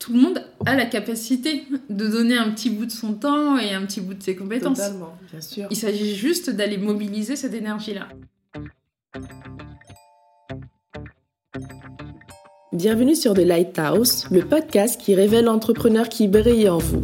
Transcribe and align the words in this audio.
tout 0.00 0.14
le 0.14 0.18
monde 0.18 0.42
a 0.64 0.74
la 0.74 0.86
capacité 0.86 1.64
de 1.90 2.08
donner 2.08 2.36
un 2.36 2.50
petit 2.50 2.70
bout 2.70 2.86
de 2.86 2.90
son 2.90 3.12
temps 3.12 3.58
et 3.58 3.74
un 3.74 3.84
petit 3.84 4.00
bout 4.00 4.14
de 4.14 4.22
ses 4.22 4.34
compétences. 4.34 4.78
Totalement, 4.78 5.14
bien 5.30 5.40
sûr. 5.42 5.68
Il 5.70 5.76
s'agit 5.76 6.16
juste 6.16 6.48
d'aller 6.50 6.78
mobiliser 6.78 7.36
cette 7.36 7.52
énergie-là. 7.52 8.08
Bienvenue 12.72 13.14
sur 13.14 13.34
The 13.34 13.40
Lighthouse, 13.40 14.26
le 14.30 14.40
podcast 14.40 14.98
qui 14.98 15.14
révèle 15.14 15.44
l'entrepreneur 15.44 16.08
qui 16.08 16.28
brille 16.28 16.68
en 16.68 16.78
vous. 16.78 17.02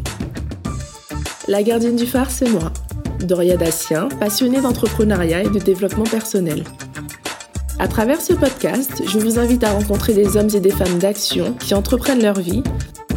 La 1.49 1.63
gardienne 1.63 1.97
du 1.97 2.07
phare, 2.07 2.31
c'est 2.31 2.49
moi, 2.49 2.73
Doria 3.21 3.59
Dassien, 3.59 4.09
passionnée 4.09 4.63
d'entrepreneuriat 4.63 5.43
et 5.43 5.51
de 5.51 5.59
développement 5.59 6.05
personnel. 6.05 6.65
À 7.79 7.88
travers 7.88 8.22
ce 8.22 8.32
podcast, 8.32 9.02
je 9.06 9.18
vous 9.18 9.38
invite 9.38 9.62
à 9.62 9.72
rencontrer 9.72 10.14
des 10.14 10.38
hommes 10.38 10.48
et 10.54 10.61
des 10.61 10.70
femmes 10.70 10.98
d'action 10.98 11.52
qui 11.52 11.75
entreprennent 11.75 12.22
leur 12.22 12.40
vie 12.40 12.62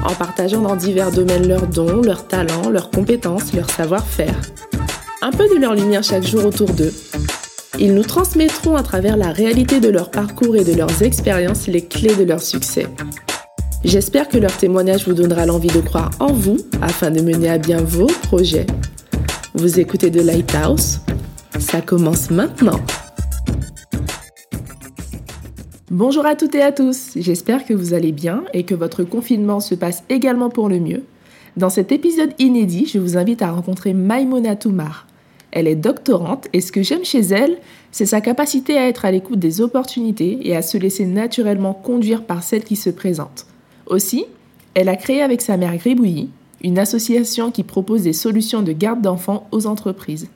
en 0.03 0.13
partageant 0.13 0.61
dans 0.61 0.75
divers 0.75 1.11
domaines 1.11 1.47
leurs 1.47 1.67
dons, 1.67 2.01
leurs 2.01 2.27
talents, 2.27 2.69
leurs 2.69 2.89
compétences, 2.89 3.53
leur 3.53 3.69
savoir-faire. 3.69 4.35
Un 5.21 5.31
peu 5.31 5.47
de 5.47 5.55
leur 5.55 5.75
lumière 5.75 6.03
chaque 6.03 6.27
jour 6.27 6.45
autour 6.45 6.71
d'eux. 6.71 6.93
Ils 7.79 7.93
nous 7.93 8.03
transmettront 8.03 8.75
à 8.75 8.83
travers 8.83 9.15
la 9.15 9.31
réalité 9.31 9.79
de 9.79 9.87
leur 9.87 10.11
parcours 10.11 10.57
et 10.57 10.65
de 10.65 10.73
leurs 10.73 11.03
expériences 11.03 11.67
les 11.67 11.85
clés 11.85 12.15
de 12.15 12.23
leur 12.23 12.41
succès. 12.41 12.87
J'espère 13.85 14.27
que 14.27 14.37
leur 14.37 14.55
témoignage 14.55 15.07
vous 15.07 15.13
donnera 15.13 15.45
l'envie 15.45 15.69
de 15.69 15.79
croire 15.79 16.09
en 16.19 16.33
vous 16.33 16.57
afin 16.81 17.11
de 17.11 17.21
mener 17.21 17.49
à 17.49 17.57
bien 17.57 17.81
vos 17.81 18.07
projets. 18.07 18.67
Vous 19.53 19.79
écoutez 19.79 20.09
de 20.09 20.21
Lighthouse 20.21 20.99
Ça 21.59 21.79
commence 21.79 22.29
maintenant. 22.29 22.79
Bonjour 25.91 26.27
à 26.27 26.35
toutes 26.35 26.53
et 26.53 26.61
à 26.61 26.71
tous, 26.71 27.13
j'espère 27.15 27.65
que 27.65 27.73
vous 27.73 27.95
allez 27.95 28.11
bien 28.11 28.43
et 28.53 28.63
que 28.63 28.75
votre 28.75 29.03
confinement 29.03 29.59
se 29.59 29.73
passe 29.73 30.03
également 30.09 30.51
pour 30.51 30.69
le 30.69 30.79
mieux. 30.79 31.03
Dans 31.57 31.71
cet 31.71 31.91
épisode 31.91 32.29
inédit, 32.37 32.85
je 32.85 32.99
vous 32.99 33.17
invite 33.17 33.41
à 33.41 33.49
rencontrer 33.49 33.93
Maïmona 33.93 34.55
Toumar. 34.55 35.07
Elle 35.49 35.67
est 35.67 35.75
doctorante 35.75 36.47
et 36.53 36.61
ce 36.61 36.71
que 36.71 36.83
j'aime 36.83 37.03
chez 37.03 37.21
elle, 37.21 37.57
c'est 37.91 38.05
sa 38.05 38.21
capacité 38.21 38.77
à 38.77 38.87
être 38.87 39.03
à 39.03 39.09
l'écoute 39.09 39.39
des 39.39 39.61
opportunités 39.61 40.37
et 40.43 40.55
à 40.55 40.61
se 40.61 40.77
laisser 40.77 41.05
naturellement 41.05 41.73
conduire 41.73 42.23
par 42.23 42.43
celles 42.43 42.65
qui 42.65 42.75
se 42.75 42.91
présentent. 42.91 43.47
Aussi, 43.87 44.27
elle 44.75 44.89
a 44.89 44.95
créé 44.95 45.23
avec 45.23 45.41
sa 45.41 45.57
mère 45.57 45.75
Gribouilly 45.75 46.29
une 46.61 46.77
association 46.77 47.49
qui 47.49 47.63
propose 47.63 48.03
des 48.03 48.13
solutions 48.13 48.61
de 48.61 48.73
garde 48.73 49.01
d'enfants 49.01 49.47
aux 49.51 49.65
entreprises. 49.65 50.29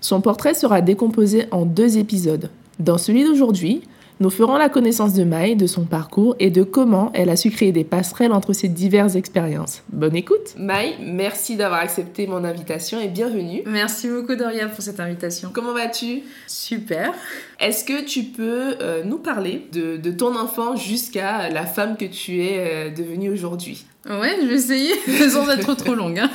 Son 0.00 0.20
portrait 0.20 0.54
sera 0.54 0.80
décomposé 0.80 1.44
en 1.52 1.64
deux 1.64 1.96
épisodes. 1.96 2.50
Dans 2.80 2.98
celui 2.98 3.22
d'aujourd'hui, 3.22 3.82
nous 4.20 4.30
ferons 4.30 4.56
la 4.56 4.68
connaissance 4.68 5.14
de 5.14 5.24
Maï, 5.24 5.56
de 5.56 5.66
son 5.66 5.84
parcours 5.84 6.36
et 6.38 6.50
de 6.50 6.62
comment 6.62 7.10
elle 7.14 7.30
a 7.30 7.36
su 7.36 7.50
créer 7.50 7.72
des 7.72 7.84
passerelles 7.84 8.32
entre 8.32 8.52
ces 8.52 8.68
diverses 8.68 9.14
expériences. 9.14 9.82
Bonne 9.92 10.16
écoute 10.16 10.54
Maï, 10.58 10.94
merci 11.00 11.56
d'avoir 11.56 11.80
accepté 11.80 12.26
mon 12.26 12.44
invitation 12.44 13.00
et 13.00 13.08
bienvenue. 13.08 13.62
Merci 13.66 14.08
beaucoup 14.08 14.34
Doria 14.34 14.68
pour 14.68 14.82
cette 14.82 15.00
invitation. 15.00 15.50
Comment 15.52 15.72
vas-tu? 15.72 16.22
Super. 16.46 17.12
Est-ce 17.60 17.84
que 17.84 18.04
tu 18.04 18.22
peux 18.22 18.76
euh, 18.80 19.02
nous 19.04 19.18
parler 19.18 19.66
de, 19.72 19.96
de 19.96 20.10
ton 20.12 20.36
enfant 20.36 20.76
jusqu'à 20.76 21.48
la 21.48 21.66
femme 21.66 21.96
que 21.96 22.04
tu 22.04 22.44
es 22.44 22.58
euh, 22.58 22.90
devenue 22.90 23.30
aujourd'hui? 23.30 23.84
Ouais, 24.08 24.36
je 24.40 24.46
vais 24.46 24.54
essayer 24.54 24.94
sans 25.28 25.50
être 25.50 25.74
trop 25.74 25.94
longue. 25.94 26.18
Hein. 26.20 26.30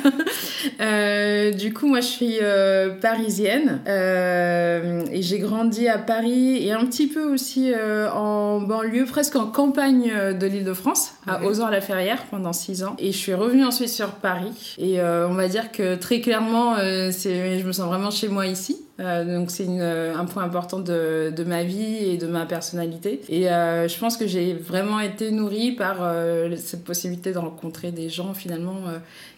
Euh, 0.80 1.52
du 1.52 1.74
coup, 1.74 1.88
moi, 1.88 2.02
je 2.02 2.08
suis 2.08 2.38
euh, 2.42 2.90
parisienne 2.90 3.82
euh, 3.88 5.04
et 5.12 5.22
j'ai 5.22 5.40
grandi 5.40 5.88
à 5.88 5.98
Paris 5.98 6.68
et 6.68 6.72
un 6.72 6.86
petit 6.86 7.08
peu 7.08 7.24
aussi 7.24 7.72
en 8.14 8.60
banlieue, 8.62 9.06
presque 9.06 9.36
en 9.36 9.48
campagne 9.48 10.12
de 10.40 10.46
l'Île-de-France, 10.46 11.14
à 11.26 11.40
Ouais. 11.40 11.48
Ozor-la-Ferrière 11.48 12.24
pendant 12.30 12.54
six 12.54 12.84
ans. 12.84 12.96
Et 13.00 13.12
je 13.12 13.18
suis 13.18 13.34
revenue 13.34 13.66
ensuite 13.66 13.90
sur 13.90 14.12
Paris. 14.12 14.76
Et 14.78 15.02
on 15.02 15.34
va 15.34 15.48
dire 15.48 15.72
que 15.72 15.96
très 15.96 16.22
clairement, 16.22 16.76
c'est, 17.12 17.60
je 17.60 17.66
me 17.66 17.72
sens 17.72 17.88
vraiment 17.88 18.12
chez 18.12 18.28
moi 18.28 18.46
ici. 18.46 18.78
Euh, 19.00 19.40
donc 19.40 19.50
c'est 19.50 19.66
euh, 19.68 20.16
un 20.16 20.26
point 20.26 20.44
important 20.44 20.78
de, 20.80 21.34
de 21.36 21.44
ma 21.44 21.64
vie 21.64 22.12
et 22.12 22.18
de 22.18 22.28
ma 22.28 22.46
personnalité. 22.46 23.22
Et 23.28 23.50
euh, 23.50 23.88
je 23.88 23.98
pense 23.98 24.18
que 24.18 24.28
j'ai 24.28 24.54
vraiment 24.54 25.00
été 25.00 25.32
nourrie 25.32 25.72
par 25.72 25.98
euh, 26.02 26.56
cette 26.58 26.84
possibilité 26.84 27.34
de 27.34 27.40
rencontrer 27.40 27.92
des 27.92 28.10
gens 28.10 28.34
finalement 28.34 28.82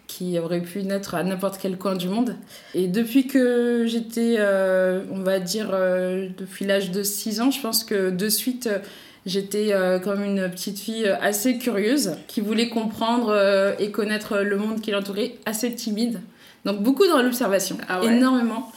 qui 0.07 0.37
auraient 0.39 0.61
pu 0.61 0.83
naître 0.83 1.15
à 1.15 1.23
n'importe 1.23 1.57
quel 1.61 1.77
coin 1.77 1.95
du 1.95 2.09
monde. 2.09 2.35
Et 2.73 2.87
depuis 2.87 3.27
que 3.27 3.85
j'étais, 3.87 4.37
on 5.11 5.21
va 5.21 5.39
dire, 5.39 5.71
depuis 5.71 6.65
l'âge 6.65 6.91
de 6.91 7.01
6 7.01 7.41
ans, 7.41 7.51
je 7.51 7.61
pense 7.61 7.83
que 7.83 8.09
de 8.09 8.29
suite... 8.29 8.69
J'étais 9.25 9.69
euh, 9.73 9.97
comme 9.97 10.23
une 10.23 10.47
petite 10.51 10.77
fille 10.77 11.07
assez 11.07 11.57
curieuse, 11.57 12.11
qui 12.27 12.41
voulait 12.41 12.69
comprendre 12.69 13.29
euh, 13.29 13.73
et 13.79 13.89
connaître 13.89 14.37
le 14.37 14.55
monde 14.55 14.81
qui 14.81 14.91
l'entourait, 14.91 15.33
assez 15.47 15.73
timide. 15.73 16.19
Donc 16.63 16.83
beaucoup 16.83 17.07
dans 17.07 17.23
l'observation, 17.23 17.75
Ah 17.89 18.01
ouais? 18.01 18.15
énormément. 18.15 18.71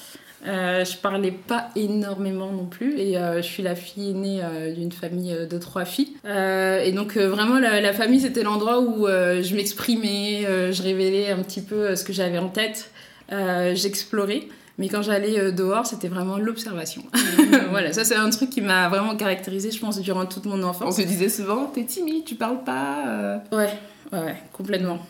Euh, 0.46 0.84
je 0.84 0.96
parlais 0.96 1.32
pas 1.32 1.70
énormément 1.74 2.52
non 2.52 2.66
plus 2.66 2.98
et 2.98 3.18
euh, 3.18 3.42
je 3.42 3.46
suis 3.46 3.62
la 3.62 3.74
fille 3.74 4.10
aînée 4.10 4.40
euh, 4.42 4.72
d'une 4.72 4.92
famille 4.92 5.34
de 5.48 5.58
trois 5.58 5.84
filles. 5.84 6.16
Et 6.24 6.92
donc 6.92 7.16
vraiment 7.16 7.58
la, 7.58 7.92
famille 7.92 8.20
c'était 8.20 8.42
l'endroit 8.42 8.80
où 8.80 9.06
je 9.06 9.54
m'exprimais, 9.54 10.72
je 10.72 10.82
révélais 10.82 11.30
un 11.30 11.42
petit 11.42 11.62
peu 11.62 11.96
ce 11.96 12.04
que 12.04 12.12
j'avais 12.12 12.38
en 12.38 12.48
tête, 12.48 12.90
j'explorais. 13.30 14.42
Mais 14.78 14.88
quand 14.88 15.02
j'allais 15.02 15.38
euh, 15.40 15.50
dehors, 15.50 15.86
c'était 15.86 16.06
vraiment 16.08 16.38
l'observation. 16.38 17.02
voilà, 17.70 17.92
ça 17.92 18.04
c'est 18.04 18.14
un 18.14 18.30
truc 18.30 18.48
qui 18.50 18.60
m'a 18.60 18.88
vraiment 18.88 19.16
caractérisée, 19.16 19.72
je 19.72 19.80
pense, 19.80 19.98
durant 20.00 20.24
toute 20.24 20.46
mon 20.46 20.60
On 20.62 20.68
enfance. 20.68 20.96
se 20.96 21.02
disait 21.02 21.28
souvent, 21.28 21.66
t'es 21.66 21.84
timide, 21.84 22.24
tu 22.24 22.36
parles 22.36 22.62
pas. 22.62 23.06
euh. 23.08 23.38
Ouais, 23.50 23.70
ouais, 24.12 24.18
ouais, 24.20 24.36
complètement. 24.52 25.00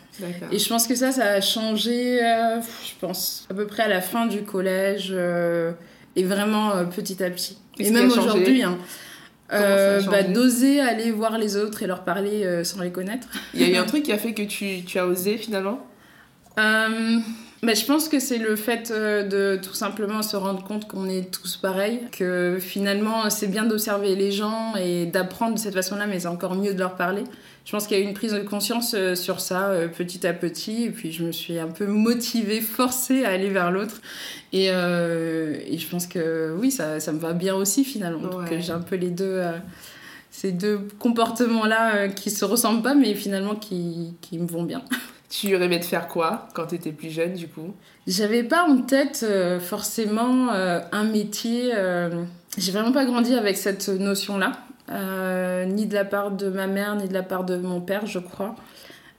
Et 0.50 0.58
je 0.58 0.68
pense 0.68 0.86
que 0.86 0.94
ça, 0.94 1.12
ça 1.12 1.26
a 1.32 1.40
changé, 1.42 2.24
euh, 2.24 2.60
je 2.60 2.92
pense, 2.98 3.46
à 3.50 3.54
peu 3.54 3.66
près 3.66 3.82
à 3.84 3.88
la 3.88 4.00
fin 4.00 4.26
du 4.26 4.42
collège 4.42 5.10
euh, 5.12 5.72
et 6.16 6.24
vraiment 6.24 6.74
euh, 6.74 6.84
petit 6.84 7.22
à 7.22 7.30
petit. 7.30 7.58
Et 7.78 7.90
même 7.90 8.10
aujourd'hui, 8.10 8.62
hein, 8.62 8.78
bah, 9.50 10.22
d'oser 10.22 10.80
aller 10.80 11.10
voir 11.12 11.38
les 11.38 11.56
autres 11.56 11.82
et 11.82 11.86
leur 11.86 12.04
parler 12.04 12.64
sans 12.64 12.80
les 12.80 12.90
connaître. 12.90 13.28
Il 13.54 13.60
y 13.60 13.64
a 13.64 13.68
eu 13.68 13.76
un 13.76 13.84
truc 13.86 14.02
qui 14.02 14.12
a 14.12 14.18
fait 14.18 14.32
que 14.32 14.42
tu, 14.42 14.82
tu 14.84 14.98
as 14.98 15.06
osé 15.06 15.36
finalement? 15.36 15.86
Bah, 17.62 17.74
je 17.74 17.84
pense 17.84 18.08
que 18.08 18.20
c'est 18.20 18.38
le 18.38 18.54
fait 18.54 18.90
euh, 18.92 19.24
de 19.24 19.60
tout 19.60 19.74
simplement 19.74 20.22
se 20.22 20.36
rendre 20.36 20.62
compte 20.62 20.86
qu'on 20.86 21.08
est 21.08 21.30
tous 21.32 21.56
pareils, 21.56 22.00
que 22.12 22.58
finalement 22.60 23.28
c'est 23.30 23.48
bien 23.48 23.64
d'observer 23.64 24.14
les 24.14 24.30
gens 24.30 24.74
et 24.76 25.06
d'apprendre 25.06 25.54
de 25.54 25.58
cette 25.58 25.74
façon-là, 25.74 26.06
mais 26.06 26.20
c'est 26.20 26.28
encore 26.28 26.54
mieux 26.54 26.72
de 26.72 26.78
leur 26.78 26.94
parler. 26.94 27.24
Je 27.64 27.72
pense 27.72 27.86
qu'il 27.86 27.98
y 27.98 28.00
a 28.00 28.04
eu 28.04 28.06
une 28.06 28.14
prise 28.14 28.32
de 28.32 28.38
conscience 28.40 28.94
euh, 28.96 29.14
sur 29.16 29.40
ça 29.40 29.70
euh, 29.70 29.88
petit 29.88 30.24
à 30.26 30.32
petit, 30.32 30.84
et 30.84 30.90
puis 30.90 31.10
je 31.12 31.24
me 31.24 31.32
suis 31.32 31.58
un 31.58 31.66
peu 31.66 31.86
motivée, 31.86 32.60
forcée 32.62 33.24
à 33.24 33.30
aller 33.30 33.50
vers 33.50 33.70
l'autre. 33.72 34.00
Et, 34.52 34.68
euh, 34.70 35.56
et 35.66 35.76
je 35.78 35.88
pense 35.88 36.06
que 36.06 36.54
oui, 36.58 36.70
ça, 36.70 37.00
ça 37.00 37.12
me 37.12 37.18
va 37.18 37.32
bien 37.32 37.54
aussi 37.56 37.84
finalement. 37.84 38.28
Donc 38.28 38.50
Ouais. 38.50 38.60
j'ai 38.60 38.72
un 38.72 38.80
peu 38.80 38.94
les 38.96 39.10
deux, 39.10 39.24
euh, 39.26 39.52
ces 40.30 40.52
deux 40.52 40.80
comportements-là 41.00 41.94
euh, 41.96 42.08
qui 42.08 42.30
se 42.30 42.44
ressemblent 42.44 42.82
pas, 42.82 42.94
mais 42.94 43.14
finalement 43.14 43.56
qui, 43.56 44.14
qui 44.20 44.38
me 44.38 44.46
vont 44.46 44.62
bien. 44.62 44.82
Tu 45.30 45.54
rêvais 45.56 45.78
de 45.78 45.84
faire 45.84 46.08
quoi 46.08 46.48
quand 46.54 46.66
t'étais 46.66 46.92
plus 46.92 47.10
jeune 47.10 47.34
du 47.34 47.48
coup? 47.48 47.74
J'avais 48.06 48.42
pas 48.42 48.62
en 48.64 48.78
tête 48.78 49.20
euh, 49.28 49.60
forcément 49.60 50.48
euh, 50.52 50.80
un 50.90 51.04
métier. 51.04 51.72
euh, 51.74 52.24
J'ai 52.56 52.72
vraiment 52.72 52.92
pas 52.92 53.04
grandi 53.04 53.34
avec 53.34 53.58
cette 53.58 53.88
notion-là, 53.88 54.52
ni 55.66 55.86
de 55.86 55.94
la 55.94 56.06
part 56.06 56.30
de 56.30 56.48
ma 56.48 56.66
mère, 56.66 56.96
ni 56.96 57.08
de 57.08 57.12
la 57.14 57.22
part 57.22 57.44
de 57.44 57.56
mon 57.56 57.80
père, 57.82 58.06
je 58.06 58.18
crois. 58.18 58.56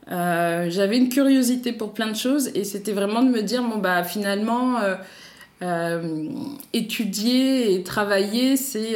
J'avais 0.08 0.98
une 0.98 1.10
curiosité 1.10 1.72
pour 1.74 1.94
plein 1.94 2.08
de 2.08 2.16
choses 2.16 2.50
et 2.56 2.64
c'était 2.64 2.94
vraiment 2.94 3.22
de 3.22 3.30
me 3.30 3.44
dire 3.44 3.62
bon 3.62 3.78
bah 3.78 4.04
finalement 4.04 4.80
étudier 6.74 7.76
et 7.76 7.84
travailler 7.84 8.58
c'est 8.58 8.96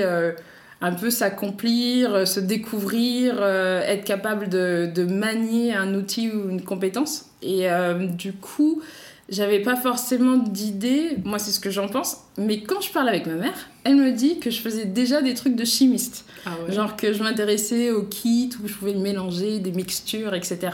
un 0.83 0.91
peu 0.91 1.09
s'accomplir, 1.09 2.13
euh, 2.13 2.25
se 2.25 2.41
découvrir, 2.41 3.37
euh, 3.39 3.81
être 3.81 4.03
capable 4.03 4.49
de, 4.49 4.91
de 4.93 5.05
manier 5.05 5.73
un 5.73 5.95
outil 5.95 6.29
ou 6.29 6.49
une 6.49 6.61
compétence. 6.61 7.27
Et 7.41 7.71
euh, 7.71 8.05
du 8.05 8.33
coup, 8.33 8.81
j'avais 9.29 9.61
pas 9.61 9.77
forcément 9.77 10.35
d'idée, 10.35 11.17
moi 11.23 11.39
c'est 11.39 11.51
ce 11.51 11.61
que 11.61 11.71
j'en 11.71 11.87
pense, 11.87 12.17
mais 12.37 12.59
quand 12.59 12.81
je 12.81 12.91
parle 12.91 13.07
avec 13.07 13.25
ma 13.25 13.35
mère, 13.35 13.69
elle 13.85 13.95
me 13.95 14.11
dit 14.11 14.39
que 14.39 14.51
je 14.51 14.59
faisais 14.59 14.83
déjà 14.83 15.21
des 15.21 15.33
trucs 15.33 15.55
de 15.55 15.63
chimiste. 15.63 16.25
Ah 16.45 16.51
Genre 16.69 16.97
que 16.97 17.13
je 17.13 17.23
m'intéressais 17.23 17.91
aux 17.91 18.03
kits 18.03 18.51
où 18.61 18.67
je 18.67 18.73
pouvais 18.73 18.93
mélanger 18.93 19.59
des 19.59 19.71
mixtures, 19.71 20.33
etc. 20.33 20.71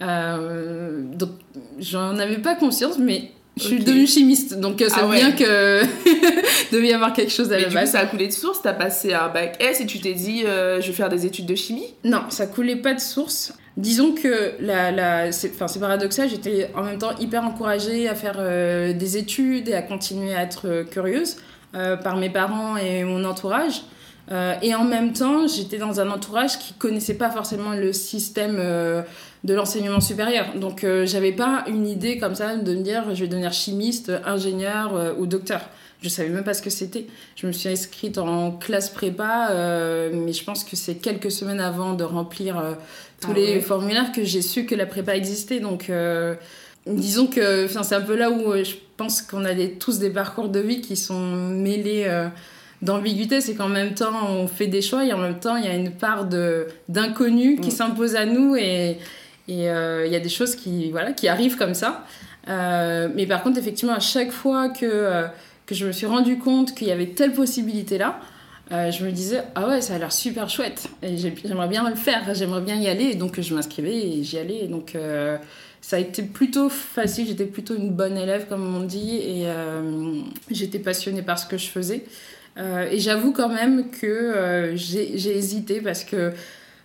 Euh, 0.00 1.02
donc 1.02 1.32
j'en 1.78 2.18
avie 2.18 2.38
pas 2.38 2.54
conscience, 2.54 2.98
mais 2.98 3.30
je 3.56 3.62
suis 3.62 3.78
devenue 3.84 4.06
chimiste. 4.06 4.58
Donc 4.58 4.82
euh, 4.82 4.88
ça 4.88 4.96
Ah 5.00 5.02
veut 5.04 5.10
ouais. 5.10 5.16
bien 5.18 5.32
que 5.32 5.82
devait 6.72 6.88
y 6.88 6.92
avoir 6.92 7.12
quelque 7.12 7.30
chose 7.32 7.52
à 7.52 7.56
Mais 7.56 7.62
la 7.62 7.68
du 7.68 7.74
coup, 7.74 7.80
base. 7.80 7.92
ça 7.92 8.00
a 8.00 8.06
coulé 8.06 8.26
de 8.26 8.32
source, 8.32 8.60
t'as 8.62 8.72
passé 8.72 9.12
un 9.14 9.28
bac 9.28 9.56
S 9.60 9.80
et 9.80 9.86
tu 9.86 10.00
t'es 10.00 10.12
dit, 10.14 10.42
euh, 10.44 10.80
je 10.80 10.88
vais 10.88 10.92
faire 10.92 11.08
des 11.08 11.24
études 11.26 11.46
de 11.46 11.54
chimie? 11.54 11.94
Non, 12.04 12.22
ça 12.30 12.46
coulait 12.46 12.76
pas 12.76 12.94
de 12.94 13.00
source. 13.00 13.52
Disons 13.76 14.12
que 14.12 14.52
la, 14.60 14.92
la, 14.92 15.32
c'est, 15.32 15.50
paradoxal, 15.80 16.28
j'étais 16.28 16.70
en 16.76 16.82
même 16.84 16.98
temps 16.98 17.16
hyper 17.18 17.44
encouragée 17.44 18.08
à 18.08 18.14
faire 18.14 18.36
euh, 18.38 18.92
des 18.92 19.16
études 19.16 19.68
et 19.68 19.74
à 19.74 19.82
continuer 19.82 20.32
à 20.34 20.42
être 20.42 20.84
curieuse 20.90 21.36
euh, 21.74 21.96
par 21.96 22.16
mes 22.16 22.30
parents 22.30 22.76
et 22.76 23.02
mon 23.02 23.24
entourage. 23.24 23.82
Et 24.30 24.74
en 24.74 24.84
même 24.84 25.12
temps, 25.12 25.46
j'étais 25.46 25.78
dans 25.78 26.00
un 26.00 26.10
entourage 26.10 26.58
qui 26.58 26.72
connaissait 26.74 27.14
pas 27.14 27.30
forcément 27.30 27.72
le 27.72 27.92
système 27.92 28.56
de 28.56 29.54
l'enseignement 29.54 30.00
supérieur. 30.00 30.54
Donc, 30.56 30.86
j'avais 31.04 31.32
pas 31.32 31.64
une 31.66 31.86
idée 31.86 32.18
comme 32.18 32.34
ça 32.34 32.56
de 32.56 32.74
me 32.74 32.82
dire 32.82 33.14
je 33.14 33.20
vais 33.20 33.28
devenir 33.28 33.52
chimiste, 33.52 34.10
ingénieur 34.24 35.14
ou 35.18 35.26
docteur. 35.26 35.60
Je 36.04 36.10
savais 36.10 36.28
même 36.28 36.44
pas 36.44 36.52
ce 36.52 36.60
que 36.60 36.68
c'était. 36.68 37.06
Je 37.34 37.46
me 37.46 37.52
suis 37.52 37.70
inscrite 37.70 38.18
en 38.18 38.50
classe 38.52 38.90
prépa, 38.90 39.48
euh, 39.52 40.10
mais 40.12 40.34
je 40.34 40.44
pense 40.44 40.62
que 40.62 40.76
c'est 40.76 40.96
quelques 40.96 41.30
semaines 41.30 41.60
avant 41.60 41.94
de 41.94 42.04
remplir 42.04 42.58
euh, 42.58 42.74
tous 43.22 43.30
ah 43.30 43.34
les 43.34 43.60
formulaires 43.62 44.12
que 44.12 44.22
j'ai 44.22 44.42
su 44.42 44.66
que 44.66 44.74
la 44.74 44.84
prépa 44.84 45.16
existait. 45.16 45.60
Donc, 45.60 45.88
euh, 45.88 46.34
disons 46.86 47.26
que 47.26 47.66
c'est 47.68 47.94
un 47.94 48.02
peu 48.02 48.16
là 48.16 48.30
où 48.30 48.52
je 48.52 48.74
pense 48.98 49.22
qu'on 49.22 49.46
a 49.46 49.54
tous 49.80 49.98
des 49.98 50.10
parcours 50.10 50.50
de 50.50 50.60
vie 50.60 50.82
qui 50.82 50.94
sont 50.94 51.36
mêlés 51.36 52.28
d'ambiguïté. 52.84 53.40
C'est 53.40 53.54
qu'en 53.54 53.68
même 53.68 53.94
temps, 53.94 54.28
on 54.28 54.46
fait 54.46 54.66
des 54.66 54.82
choix 54.82 55.04
et 55.04 55.12
en 55.12 55.18
même 55.18 55.38
temps, 55.38 55.56
il 55.56 55.64
y 55.64 55.68
a 55.68 55.74
une 55.74 55.92
part 55.92 56.26
d'inconnu 56.88 57.56
qui 57.56 57.68
mm. 57.68 57.72
s'impose 57.72 58.16
à 58.16 58.26
nous 58.26 58.56
et 58.56 58.98
il 59.48 59.58
y 59.58 59.68
a 59.68 60.20
des 60.20 60.28
choses 60.28 60.54
qui, 60.54 60.90
voilà, 60.90 61.12
qui 61.12 61.28
arrivent 61.28 61.56
comme 61.56 61.74
ça. 61.74 62.04
mais 62.46 63.26
par 63.26 63.42
contre, 63.42 63.58
effectivement, 63.58 63.94
à 63.94 64.00
chaque 64.00 64.30
fois 64.30 64.68
que 64.68 65.26
que 65.66 65.74
je 65.74 65.86
me 65.86 65.92
suis 65.92 66.06
rendu 66.06 66.38
compte 66.38 66.74
qu'il 66.74 66.88
y 66.88 66.92
avait 66.92 67.08
telle 67.08 67.32
possibilité 67.32 67.98
là, 67.98 68.20
euh, 68.72 68.90
je 68.90 69.04
me 69.04 69.12
disais 69.12 69.42
ah 69.54 69.68
ouais 69.68 69.80
ça 69.80 69.94
a 69.94 69.98
l'air 69.98 70.12
super 70.12 70.48
chouette 70.48 70.88
et 71.02 71.16
j'aimerais 71.18 71.68
bien 71.68 71.88
le 71.88 71.96
faire, 71.96 72.22
j'aimerais 72.34 72.62
bien 72.62 72.76
y 72.76 72.88
aller 72.88 73.04
et 73.04 73.14
donc 73.14 73.38
je 73.40 73.54
m'inscrivais 73.54 73.94
et 73.94 74.24
j'y 74.24 74.38
allais 74.38 74.64
et 74.64 74.68
donc 74.68 74.94
euh, 74.94 75.36
ça 75.82 75.96
a 75.96 75.98
été 75.98 76.22
plutôt 76.22 76.70
facile, 76.70 77.26
j'étais 77.26 77.44
plutôt 77.44 77.76
une 77.76 77.90
bonne 77.90 78.16
élève 78.16 78.46
comme 78.48 78.74
on 78.74 78.80
dit 78.80 79.16
et 79.16 79.42
euh, 79.46 80.20
j'étais 80.50 80.78
passionnée 80.78 81.22
par 81.22 81.38
ce 81.38 81.46
que 81.46 81.58
je 81.58 81.66
faisais 81.66 82.04
et 82.56 83.00
j'avoue 83.00 83.32
quand 83.32 83.48
même 83.48 83.90
que 83.90 84.72
j'ai 84.74 85.36
hésité 85.36 85.80
parce 85.80 86.04
que 86.04 86.32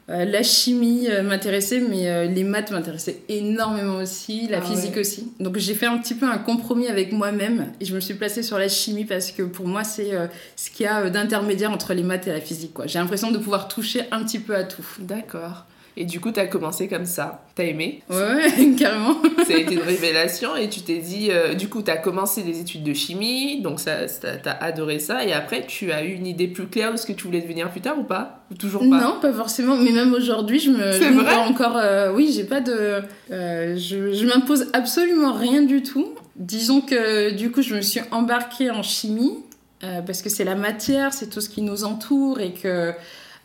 euh, 0.10 0.25
la 0.25 0.42
chimie 0.42 1.07
euh, 1.07 1.21
m'intéressait, 1.21 1.81
mais 1.81 2.10
euh, 2.10 2.25
les 2.25 2.44
maths 2.44 2.71
m'intéressaient 2.71 3.21
énormément 3.30 3.98
aussi, 3.98 4.48
la 4.48 4.57
ah 4.57 4.62
physique 4.62 4.98
aussi. 4.98 5.31
Donc 5.39 5.57
j'ai 5.57 5.75
fait 5.75 5.86
un 5.86 6.00
petit 6.00 6.16
peu 6.16 6.25
un 6.25 6.39
compromis 6.39 6.88
avec 6.88 7.12
moi-même 7.12 7.68
et 7.80 7.86
je 7.86 7.94
me 7.94 8.00
suis 8.00 8.16
placée 8.16 8.42
sur 8.42 8.57
la 8.57 8.69
chimie 8.69 9.06
parce 9.06 9.31
que 9.31 9.44
pour 9.44 9.68
moi 9.68 9.83
c'est 9.83 10.12
ce 10.56 10.71
qu'il 10.71 10.86
y 10.86 10.89
a 10.89 11.10
d'intermédiaire 11.12 11.72
entre 11.72 11.94
les 11.94 12.01
maths 12.01 12.25
et 12.27 12.31
la 12.31 12.42
physique. 12.42 12.72
J'ai 12.86 12.98
l'impression 12.98 13.30
de 13.30 13.38
pouvoir 13.38 13.68
toucher 13.68 14.01
un 14.12 14.24
petit 14.24 14.39
peu 14.39 14.56
à 14.56 14.63
tout. 14.63 14.86
D'accord. 15.00 15.65
Et 15.97 16.06
du 16.06 16.19
coup, 16.19 16.31
tu 16.31 16.39
as 16.39 16.47
commencé 16.47 16.88
comme 16.88 17.06
ça. 17.06 17.44
T'as 17.56 17.65
aimé 17.65 18.01
Ouais, 18.09 18.71
carrément. 18.77 19.18
ça 19.45 19.53
a 19.53 19.57
été 19.57 19.74
une 19.75 19.81
révélation 19.81 20.56
et 20.56 20.69
tu 20.69 20.81
t'es 20.81 20.97
dit, 20.97 21.30
euh, 21.30 21.53
du 21.56 21.68
coup, 21.68 21.81
tu 21.81 21.91
as 21.91 21.97
commencé 21.97 22.41
des 22.44 22.59
études 22.59 22.83
de 22.83 22.94
chimie, 22.94 23.62
donc 23.62 23.80
ça, 23.80 24.06
t'as 24.07 24.51
adoré 24.51 25.00
ça. 25.00 25.25
Et 25.25 25.33
après, 25.33 25.65
tu 25.68 25.91
as 25.91 26.03
eu 26.06 26.13
une 26.13 26.27
idée 26.27 26.47
plus 26.47 26.68
claire 26.68 26.91
de 26.91 26.97
ce 26.97 27.06
que 27.06 27.13
tu 27.13 27.25
voulais 27.25 27.41
devenir 27.41 27.69
plus 27.69 27.81
tard 27.81 28.00
ou 28.00 28.03
pas 28.03 28.45
Ou 28.51 28.56
toujours 28.56 28.81
pas 28.81 29.01
Non, 29.01 29.18
pas 29.21 29.33
forcément. 29.33 29.75
Mais 29.75 29.91
même 29.91 30.13
aujourd'hui, 30.13 30.59
je 30.59 30.71
me. 30.71 30.91
C'est 30.94 31.09
vrai 31.09 31.36
encore. 31.36 31.75
Euh, 31.75 32.13
oui, 32.13 32.31
j'ai 32.33 32.45
pas 32.45 32.62
de. 32.62 33.01
Euh, 33.31 33.75
je, 33.75 34.13
je 34.13 34.25
m'impose 34.25 34.68
absolument 34.74 35.33
rien 35.33 35.63
du 35.63 35.83
tout. 35.83 36.15
Disons 36.38 36.81
que 36.81 37.31
du 37.31 37.51
coup, 37.51 37.62
je 37.62 37.75
me 37.75 37.81
suis 37.81 38.01
embarquée 38.12 38.71
en 38.71 38.83
chimie 38.83 39.39
parce 39.81 40.21
que 40.21 40.30
c'est 40.30 40.44
la 40.44 40.56
matière, 40.56 41.13
c'est 41.13 41.30
tout 41.30 41.39
ce 41.41 41.50
qui 41.50 41.62
nous 41.62 41.83
entoure 41.86 42.39
et 42.41 42.51
que 42.53 42.94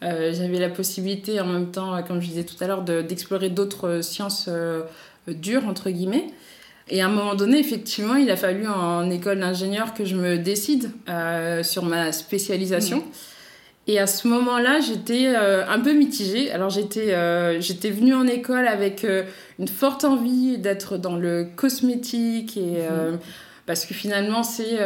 j'avais 0.05 0.59
la 0.59 0.69
possibilité 0.69 1.41
en 1.41 1.47
même 1.47 1.71
temps, 1.71 2.03
comme 2.03 2.21
je 2.21 2.29
disais 2.29 2.45
tout 2.45 2.62
à 2.62 2.67
l'heure, 2.67 2.83
d'explorer 2.83 3.51
d'autres 3.51 4.01
sciences 4.03 4.47
euh, 4.49 4.83
dures, 5.29 5.67
entre 5.67 5.91
guillemets. 5.91 6.27
Et 6.89 7.01
à 7.01 7.06
un 7.06 7.09
moment 7.09 7.35
donné, 7.35 7.59
effectivement, 7.59 8.15
il 8.15 8.31
a 8.31 8.37
fallu 8.37 8.67
en 8.67 9.09
école 9.11 9.41
d'ingénieur 9.41 9.95
que 9.95 10.05
je 10.05 10.17
me 10.17 10.37
décide 10.37 10.91
euh, 11.09 11.62
sur 11.62 11.85
ma 11.85 12.12
spécialisation. 12.12 12.99
Mmh. 12.99 13.11
Et 13.87 13.99
à 13.99 14.06
ce 14.06 14.29
moment-là, 14.29 14.81
j'étais 14.81 15.27
un 15.27 15.79
peu 15.81 15.93
mitigée. 15.93 16.51
Alors 16.51 16.71
j'étais 16.71 17.15
j'étais 17.61 17.91
venue 17.91 18.15
en 18.15 18.27
école 18.27 18.67
avec 18.67 19.06
une 19.59 19.69
forte 19.69 20.05
envie 20.06 20.56
d'être 20.56 20.97
dans 20.97 21.17
le 21.17 21.47
cosmétique 21.55 22.56
et 22.56 22.79
mmh. 22.81 23.19
parce 23.67 23.85
que 23.85 23.93
finalement 23.93 24.43
c'est 24.43 24.79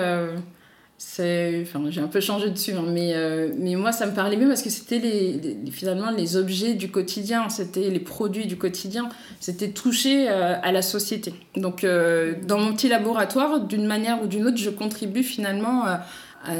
c'est 1.00 1.62
enfin 1.62 1.80
j'ai 1.90 2.00
un 2.00 2.08
peu 2.08 2.18
changé 2.18 2.50
dessus 2.50 2.72
hein, 2.72 2.82
mais 2.84 3.12
euh, 3.14 3.52
mais 3.56 3.76
moi 3.76 3.92
ça 3.92 4.04
me 4.04 4.12
parlait 4.12 4.36
mieux 4.36 4.48
parce 4.48 4.62
que 4.62 4.70
c'était 4.70 4.98
les, 4.98 5.56
finalement 5.70 6.10
les 6.10 6.36
objets 6.36 6.74
du 6.74 6.90
quotidien 6.90 7.48
c'était 7.48 7.88
les 7.88 8.00
produits 8.00 8.46
du 8.46 8.56
quotidien 8.56 9.08
c'était 9.38 9.68
toucher 9.68 10.28
euh, 10.28 10.56
à 10.60 10.72
la 10.72 10.82
société. 10.82 11.32
Donc 11.54 11.84
euh, 11.84 12.34
dans 12.48 12.58
mon 12.58 12.74
petit 12.74 12.88
laboratoire 12.88 13.60
d'une 13.60 13.86
manière 13.86 14.20
ou 14.24 14.26
d'une 14.26 14.44
autre 14.48 14.56
je 14.56 14.70
contribue 14.70 15.22
finalement 15.22 15.84
à 15.86 16.02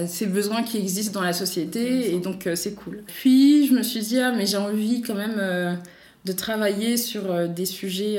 ces 0.07 0.27
besoins 0.27 0.63
qui 0.63 0.79
existent 0.79 1.19
dans 1.19 1.27
la 1.27 1.33
société 1.33 2.15
et 2.15 2.21
donc 2.21 2.49
c'est 2.55 2.75
cool. 2.75 3.03
Puis 3.07 3.67
je 3.67 3.75
me 3.75 3.83
suis 3.83 4.01
dit 4.01 4.21
ah 4.21 4.31
mais 4.31 4.47
j'ai 4.47 4.57
envie 4.57 5.03
quand 5.03 5.15
même 5.15 5.79
de 6.25 6.33
travailler 6.33 6.97
sur 6.97 7.49
des 7.49 7.65
sujets 7.65 8.19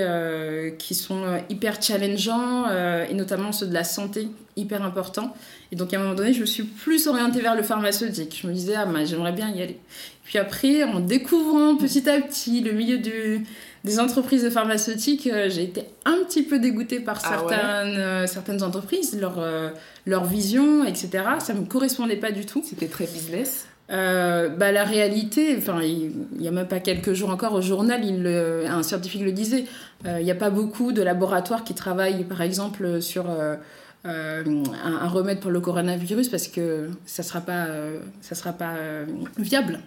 qui 0.77 0.95
sont 0.95 1.23
hyper 1.49 1.81
challengeants 1.81 2.65
et 3.09 3.13
notamment 3.13 3.51
ceux 3.51 3.67
de 3.67 3.73
la 3.73 3.83
santé 3.83 4.29
hyper 4.59 4.83
importants 4.83 5.33
et 5.71 5.75
donc 5.75 5.93
à 5.93 5.97
un 5.97 5.99
moment 6.01 6.15
donné, 6.15 6.33
je 6.33 6.41
me 6.41 6.45
suis 6.45 6.63
plus 6.63 7.07
orientée 7.07 7.41
vers 7.41 7.55
le 7.55 7.63
pharmaceutique. 7.63 8.39
Je 8.41 8.47
me 8.47 8.53
disais, 8.53 8.75
ah, 8.75 8.85
bah, 8.85 9.05
j'aimerais 9.05 9.31
bien 9.31 9.49
y 9.49 9.61
aller. 9.61 9.77
Puis 10.23 10.37
après, 10.37 10.83
en 10.83 10.99
découvrant 10.99 11.75
petit 11.75 12.07
à 12.09 12.21
petit 12.21 12.61
le 12.61 12.71
milieu 12.71 12.97
du, 12.97 13.45
des 13.83 13.99
entreprises 13.99 14.43
de 14.43 14.49
pharmaceutiques, 14.49 15.27
euh, 15.27 15.49
j'ai 15.49 15.63
été 15.63 15.83
un 16.05 16.17
petit 16.27 16.43
peu 16.43 16.59
dégoûtée 16.59 16.99
par 16.99 17.19
ah 17.23 17.29
certaines, 17.29 17.97
euh, 17.97 18.27
certaines 18.27 18.63
entreprises, 18.63 19.17
leur, 19.19 19.39
euh, 19.39 19.69
leur 20.05 20.25
vision, 20.25 20.85
etc. 20.85 21.23
Ça 21.39 21.53
ne 21.53 21.61
me 21.61 21.65
correspondait 21.65 22.17
pas 22.17 22.31
du 22.31 22.45
tout. 22.45 22.63
C'était 22.65 22.87
très 22.87 23.05
business 23.05 23.65
bah, 23.91 24.71
la 24.71 24.83
réalité, 24.83 25.55
enfin, 25.57 25.81
il 25.81 26.11
n'y 26.37 26.47
a 26.47 26.51
même 26.51 26.67
pas 26.67 26.79
quelques 26.79 27.13
jours 27.13 27.31
encore 27.31 27.53
au 27.53 27.61
journal, 27.61 28.05
il, 28.05 28.27
un 28.27 28.83
scientifique 28.83 29.23
le 29.23 29.31
disait, 29.31 29.65
il 30.05 30.23
n'y 30.23 30.29
a 30.29 30.35
pas 30.35 30.51
beaucoup 30.51 30.91
de 30.91 31.01
laboratoires 31.01 31.63
qui 31.63 31.73
travaillent 31.73 32.23
par 32.23 32.43
exemple 32.43 33.01
sur 33.01 33.25
euh, 34.05 34.63
un, 34.81 35.07
remède 35.09 35.41
pour 35.41 35.51
le 35.51 35.59
coronavirus 35.59 36.29
parce 36.29 36.47
que 36.47 36.89
ça 37.05 37.21
sera 37.21 37.41
pas, 37.41 37.65
euh, 37.65 37.99
ça 38.21 38.33
sera 38.33 38.53
pas 38.53 38.75
euh, 38.75 39.05
viable. 39.37 39.79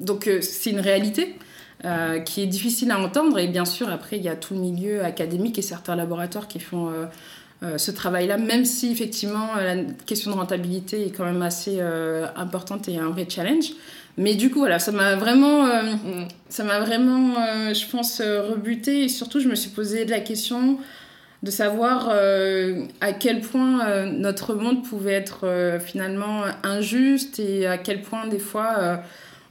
Donc 0.00 0.30
c'est 0.40 0.70
une 0.70 0.80
réalité. 0.80 1.34
qui 2.24 2.42
est 2.42 2.46
difficile 2.46 2.92
à 2.92 2.98
entendre 2.98 3.38
et 3.38 3.48
bien 3.48 3.64
sûr 3.64 3.88
après 3.90 4.16
il 4.16 4.22
y 4.22 4.28
a 4.28 4.36
tout 4.36 4.54
le 4.54 4.60
milieu 4.60 5.04
académique 5.04 5.58
et 5.58 5.62
certains 5.62 5.96
laboratoires 5.96 6.46
qui 6.46 6.60
font 6.60 6.92
ce 7.76 7.90
travail-là, 7.90 8.38
même 8.38 8.64
si 8.64 8.92
effectivement 8.92 9.56
la 9.56 9.82
question 10.06 10.30
de 10.30 10.36
rentabilité 10.36 11.06
est 11.06 11.10
quand 11.10 11.24
même 11.24 11.42
assez 11.42 11.80
importante 12.36 12.88
et 12.88 12.98
un 12.98 13.10
vrai 13.10 13.26
challenge. 13.28 13.72
Mais 14.16 14.34
du 14.36 14.48
coup, 14.50 14.60
voilà, 14.60 14.78
ça 14.78 14.92
m'a 14.92 15.16
vraiment, 15.16 15.66
mm. 15.66 16.28
ça 16.48 16.62
m'a 16.62 16.78
vraiment, 16.78 17.34
je 17.74 17.90
pense, 17.90 18.20
rebuté 18.20 19.02
et 19.02 19.08
surtout, 19.08 19.40
je 19.40 19.48
me 19.48 19.56
suis 19.56 19.70
posé 19.70 20.04
la 20.04 20.20
question 20.20 20.78
de 21.42 21.50
savoir 21.50 22.08
euh, 22.10 22.84
à 23.00 23.12
quel 23.12 23.40
point 23.40 23.86
euh, 23.86 24.06
notre 24.06 24.54
monde 24.54 24.82
pouvait 24.84 25.12
être 25.12 25.40
euh, 25.44 25.78
finalement 25.78 26.42
injuste 26.62 27.38
et 27.38 27.66
à 27.66 27.78
quel 27.78 28.02
point 28.02 28.26
des 28.26 28.38
fois 28.38 29.00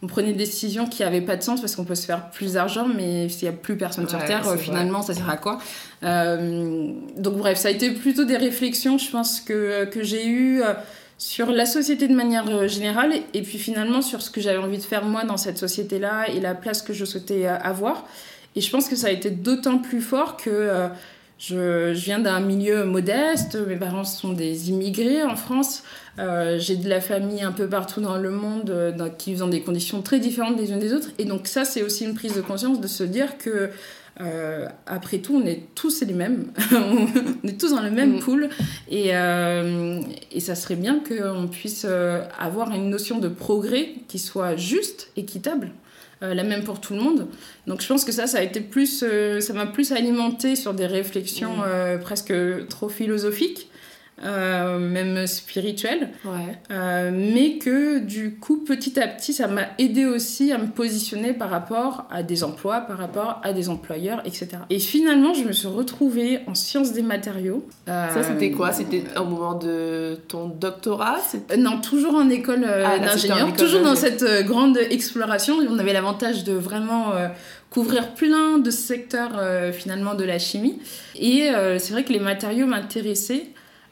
on 0.01 0.07
prenait 0.07 0.33
des 0.33 0.45
décisions 0.45 0.87
qui 0.87 1.03
n'avaient 1.03 1.21
pas 1.21 1.35
de 1.35 1.43
sens 1.43 1.61
parce 1.61 1.75
qu'on 1.75 1.85
peut 1.85 1.95
se 1.95 2.05
faire 2.05 2.29
plus 2.31 2.53
d'argent 2.53 2.87
mais 2.87 3.29
s'il 3.29 3.47
n'y 3.49 3.55
a 3.55 3.57
plus 3.57 3.77
personne 3.77 4.09
sur 4.09 4.23
Terre 4.25 4.57
finalement 4.57 5.01
ça 5.01 5.13
sert 5.13 5.29
à 5.29 5.37
quoi? 5.37 5.59
Donc 6.01 7.37
bref 7.37 7.57
ça 7.57 7.67
a 7.67 7.71
été 7.71 7.91
plutôt 7.91 8.25
des 8.25 8.37
réflexions 8.37 8.97
je 8.97 9.09
pense 9.09 9.39
que, 9.39 9.85
que 9.85 10.03
j'ai 10.03 10.27
eues 10.27 10.61
sur 11.17 11.51
la 11.51 11.65
société 11.65 12.07
de 12.07 12.15
manière 12.15 12.67
générale 12.67 13.13
et 13.33 13.41
puis 13.41 13.57
finalement 13.57 14.01
sur 14.01 14.21
ce 14.21 14.31
que 14.31 14.41
j'avais 14.41 14.57
envie 14.57 14.79
de 14.79 14.83
faire 14.83 15.05
moi 15.05 15.23
dans 15.23 15.37
cette 15.37 15.59
société 15.59 15.99
là 15.99 16.27
et 16.29 16.39
la 16.39 16.55
place 16.55 16.81
que 16.81 16.93
je 16.93 17.05
souhaitais 17.05 17.45
avoir. 17.45 18.05
Et 18.57 18.61
je 18.61 18.71
pense 18.71 18.87
que 18.87 18.95
ça 18.95 19.07
a 19.07 19.11
été 19.11 19.31
d'autant 19.31 19.79
plus 19.79 20.01
fort 20.01 20.37
que 20.37 20.89
je, 21.37 21.93
je 21.93 22.05
viens 22.05 22.19
d'un 22.19 22.39
milieu 22.39 22.85
modeste, 22.85 23.57
mes 23.67 23.75
parents 23.75 24.05
sont 24.05 24.33
des 24.33 24.69
immigrés 24.69 25.23
en 25.23 25.35
France. 25.35 25.83
Euh, 26.17 26.57
j'ai 26.59 26.77
de 26.77 26.87
la 26.87 27.01
famille 27.01 27.41
un 27.41 27.51
peu 27.51 27.67
partout 27.67 27.99
dans 27.99 28.17
le 28.17 28.31
monde 28.31 28.69
euh, 28.69 29.09
qui 29.17 29.31
vivent 29.31 29.39
dans 29.39 29.47
des 29.47 29.61
conditions 29.61 30.01
très 30.01 30.19
différentes 30.19 30.55
des 30.55 30.71
unes 30.71 30.79
des 30.79 30.93
autres. 30.93 31.09
Et 31.17 31.25
donc 31.25 31.47
ça, 31.47 31.65
c'est 31.65 31.83
aussi 31.83 32.05
une 32.05 32.15
prise 32.15 32.35
de 32.35 32.41
conscience 32.41 32.79
de 32.79 32.87
se 32.87 33.03
dire 33.03 33.37
que, 33.37 33.69
euh, 34.21 34.67
après 34.85 35.17
tout, 35.17 35.35
on 35.35 35.45
est 35.45 35.63
tous 35.75 36.01
les 36.03 36.13
mêmes. 36.13 36.51
on 36.71 37.47
est 37.47 37.59
tous 37.59 37.71
dans 37.71 37.81
le 37.81 37.91
même 37.91 38.15
mm. 38.15 38.19
pool. 38.19 38.49
Et, 38.89 39.09
et 39.09 40.39
ça 40.39 40.55
serait 40.55 40.77
bien 40.77 41.01
qu'on 41.05 41.47
puisse 41.47 41.85
avoir 42.39 42.73
une 42.73 42.89
notion 42.89 43.19
de 43.19 43.27
progrès 43.27 43.89
qui 44.07 44.19
soit 44.19 44.55
juste, 44.55 45.09
équitable. 45.17 45.71
Euh, 46.23 46.33
la 46.33 46.43
même 46.43 46.63
pour 46.63 46.79
tout 46.79 46.93
le 46.93 47.01
monde. 47.01 47.27
Donc 47.67 47.81
je 47.81 47.87
pense 47.87 48.05
que 48.05 48.13
ça, 48.13 48.25
ça 48.25 48.37
a 48.37 48.41
été 48.41 48.61
plus, 48.61 49.03
euh, 49.03 49.41
ça 49.41 49.51
m'a 49.51 49.65
plus 49.65 49.91
alimenté 49.91 50.55
sur 50.55 50.73
des 50.73 50.85
réflexions 50.85 51.57
mmh. 51.57 51.63
euh, 51.67 51.97
presque 51.97 52.33
trop 52.69 52.87
philosophiques. 52.87 53.69
Euh, 54.23 54.79
même 54.79 55.27
spirituel. 55.27 56.09
Ouais. 56.23 56.57
Euh, 56.71 57.11
mais 57.13 57.57
que 57.57 57.99
du 57.99 58.35
coup, 58.35 58.63
petit 58.63 58.99
à 58.99 59.07
petit, 59.07 59.33
ça 59.33 59.47
m'a 59.47 59.63
aidé 59.77 60.05
aussi 60.05 60.51
à 60.53 60.57
me 60.57 60.67
positionner 60.67 61.33
par 61.33 61.49
rapport 61.49 62.05
à 62.09 62.23
des 62.23 62.43
emplois, 62.43 62.81
par 62.81 62.97
rapport 62.97 63.41
à 63.43 63.51
des 63.51 63.67
employeurs, 63.69 64.21
etc. 64.25 64.47
Et 64.69 64.79
finalement, 64.79 65.33
je 65.33 65.43
me 65.43 65.51
suis 65.51 65.67
retrouvée 65.67 66.39
en 66.47 66.55
sciences 66.55 66.93
des 66.93 67.01
matériaux. 67.01 67.65
Euh, 67.89 68.13
Ça, 68.13 68.23
c'était 68.23 68.51
quoi? 68.51 68.71
C'était 68.71 69.03
au 69.19 69.25
moment 69.25 69.55
de 69.55 70.17
ton 70.27 70.47
doctorat? 70.47 71.17
Euh, 71.51 71.57
Non, 71.57 71.81
toujours 71.81 72.15
en 72.15 72.29
école 72.29 72.63
euh, 72.65 72.85
Ah, 72.85 72.99
d'ingénieur, 72.99 73.53
toujours 73.53 73.81
dans 73.81 73.95
cette 73.95 74.23
euh, 74.23 74.43
grande 74.43 74.77
exploration. 74.77 75.57
On 75.69 75.77
avait 75.77 75.93
l'avantage 75.93 76.43
de 76.45 76.53
vraiment 76.53 77.13
euh, 77.13 77.27
couvrir 77.69 78.13
plein 78.13 78.59
de 78.59 78.71
secteurs 78.71 79.31
euh, 79.37 79.73
finalement 79.73 80.15
de 80.15 80.23
la 80.23 80.39
chimie. 80.39 80.79
Et 81.19 81.49
euh, 81.49 81.79
c'est 81.79 81.91
vrai 81.91 82.03
que 82.03 82.13
les 82.13 82.19
matériaux 82.19 82.65
m'intéressaient. 82.65 83.47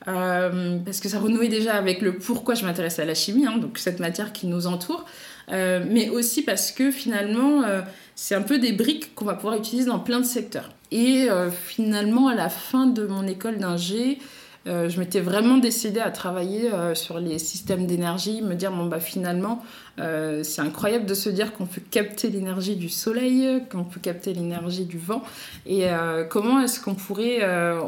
Euh, 0.07 0.77
parce 0.83 0.99
que 0.99 1.09
ça 1.09 1.19
renouait 1.19 1.49
déjà 1.49 1.75
avec 1.75 2.01
le 2.01 2.17
pourquoi 2.17 2.55
je 2.55 2.65
m'intéressais 2.65 3.01
à 3.01 3.05
la 3.05 3.15
chimie, 3.15 3.45
hein, 3.45 3.57
donc 3.57 3.77
cette 3.77 3.99
matière 3.99 4.33
qui 4.33 4.47
nous 4.47 4.67
entoure, 4.67 5.05
Euh, 5.51 5.83
mais 5.85 6.07
aussi 6.09 6.41
parce 6.41 6.71
que 6.71 6.89
finalement 6.89 7.63
euh, 7.63 7.81
c'est 8.15 8.33
un 8.33 8.43
peu 8.43 8.59
des 8.59 8.71
briques 8.71 9.13
qu'on 9.13 9.25
va 9.25 9.33
pouvoir 9.33 9.57
utiliser 9.57 9.87
dans 9.89 9.99
plein 9.99 10.21
de 10.21 10.25
secteurs. 10.25 10.69
Et 10.91 11.29
euh, 11.29 11.51
finalement 11.51 12.29
à 12.29 12.35
la 12.35 12.47
fin 12.47 12.87
de 12.87 13.05
mon 13.05 13.27
école 13.27 13.57
d'ingé, 13.57 14.19
euh, 14.67 14.87
je 14.87 14.97
m'étais 14.99 15.19
vraiment 15.19 15.57
décidée 15.57 15.99
à 15.99 16.11
travailler 16.11 16.71
sur 16.93 17.19
les 17.19 17.39
systèmes 17.39 17.85
d'énergie, 17.85 18.41
me 18.41 18.55
dire 18.55 18.71
bon 18.71 18.85
bah 18.85 19.01
finalement 19.01 19.61
c'est 19.97 20.61
incroyable 20.61 21.05
de 21.05 21.13
se 21.13 21.29
dire 21.29 21.51
qu'on 21.53 21.65
peut 21.67 21.83
capter 21.91 22.29
l'énergie 22.29 22.77
du 22.77 22.87
soleil, 22.87 23.61
qu'on 23.69 23.83
peut 23.83 23.99
capter 23.99 24.33
l'énergie 24.33 24.85
du 24.85 24.97
vent, 24.97 25.23
et 25.65 25.83
comment 26.29 26.61
est-ce 26.61 26.79
qu'on 26.79 26.95
pourrait 26.95 27.41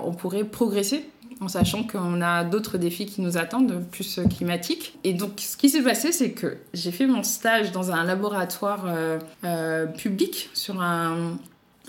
on 0.03 0.13
pourrait 0.13 0.43
progresser 0.43 1.05
en 1.41 1.47
sachant 1.47 1.83
qu'on 1.83 2.21
a 2.21 2.43
d'autres 2.43 2.77
défis 2.77 3.05
qui 3.05 3.21
nous 3.21 3.37
attendent, 3.37 3.83
plus 3.91 4.19
climatiques. 4.35 4.97
Et 5.03 5.13
donc, 5.13 5.31
ce 5.39 5.57
qui 5.57 5.69
s'est 5.69 5.81
passé, 5.81 6.11
c'est 6.11 6.31
que 6.31 6.57
j'ai 6.73 6.91
fait 6.91 7.07
mon 7.07 7.23
stage 7.23 7.71
dans 7.71 7.91
un 7.91 8.03
laboratoire 8.05 8.85
euh, 8.87 9.19
euh, 9.43 9.85
public 9.85 10.49
sur 10.53 10.81
un, 10.81 11.37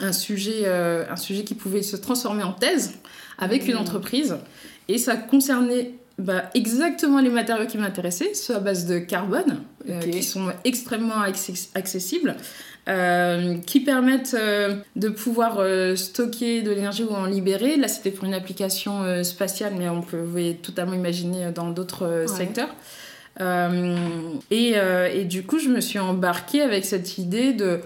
un 0.00 0.12
sujet, 0.12 0.62
euh, 0.65 1.05
un 1.11 1.17
sujet 1.17 1.45
qui 1.45 1.55
pouvait 1.55 1.83
se 1.83 1.97
transformer 1.97 2.43
en 2.43 2.53
thèse 2.53 2.95
avec 3.38 3.69
une 3.69 3.75
Mmh. 3.75 3.79
entreprise. 3.79 4.37
Et 4.88 4.99
ça 4.99 5.17
concernait 5.17 5.95
bah, 6.19 6.50
exactement 6.55 7.21
les 7.21 7.29
matériaux 7.31 7.67
qui 7.67 7.79
m'intéressaient, 7.79 8.35
ceux 8.35 8.57
à 8.57 8.61
base 8.61 8.87
de 8.87 8.99
carbone, 8.99 9.62
qui 10.11 10.23
sont 10.23 10.50
extrêmement 10.65 11.21
access- 11.23 11.69
accessibles, 11.75 12.37
euh, 12.88 13.57
qui 13.66 13.81
permettent 13.81 14.35
euh, 14.38 14.76
de 14.95 15.09
pouvoir 15.09 15.57
euh, 15.59 15.97
stocker 15.97 16.62
de 16.62 16.71
l'énergie 16.71 17.02
ou 17.05 17.12
en 17.12 17.25
libérer. 17.26 17.76
Là, 17.76 17.88
c'était 17.88 18.11
pour 18.12 18.25
une 18.25 18.35
application 18.35 19.02
euh, 19.02 19.23
spatiale, 19.25 19.73
mais 19.76 19.88
on 19.88 20.02
peut 20.02 20.21
vous 20.21 20.52
totalement 20.62 20.95
imaginer 20.95 21.50
dans 21.55 21.71
d'autres 21.71 22.05
euh, 22.07 22.23
Ouais. 22.26 22.28
secteurs. 22.28 22.69
Euh, 23.40 23.97
et, 24.50 24.73
euh, 24.76 25.11
et 25.12 25.25
du 25.25 25.43
coup, 25.45 25.59
je 25.59 25.69
me 25.69 25.81
suis 25.81 25.99
embarquée 25.99 26.62
avec 26.62 26.85
cette 26.85 27.19
idée 27.19 27.52
de 27.52 27.81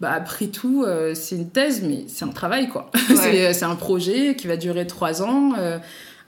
bah, 0.00 0.12
après 0.12 0.46
tout, 0.46 0.84
euh, 0.86 1.14
c'est 1.14 1.36
une 1.36 1.50
thèse, 1.50 1.82
mais 1.82 2.04
c'est 2.08 2.24
un 2.24 2.28
travail, 2.28 2.68
quoi. 2.68 2.90
c'est, 3.16 3.52
c'est 3.52 3.64
un 3.66 3.76
projet 3.76 4.34
qui 4.34 4.46
va 4.46 4.56
durer 4.56 4.86
trois 4.86 5.22
ans. 5.22 5.52
euh, 5.58 5.78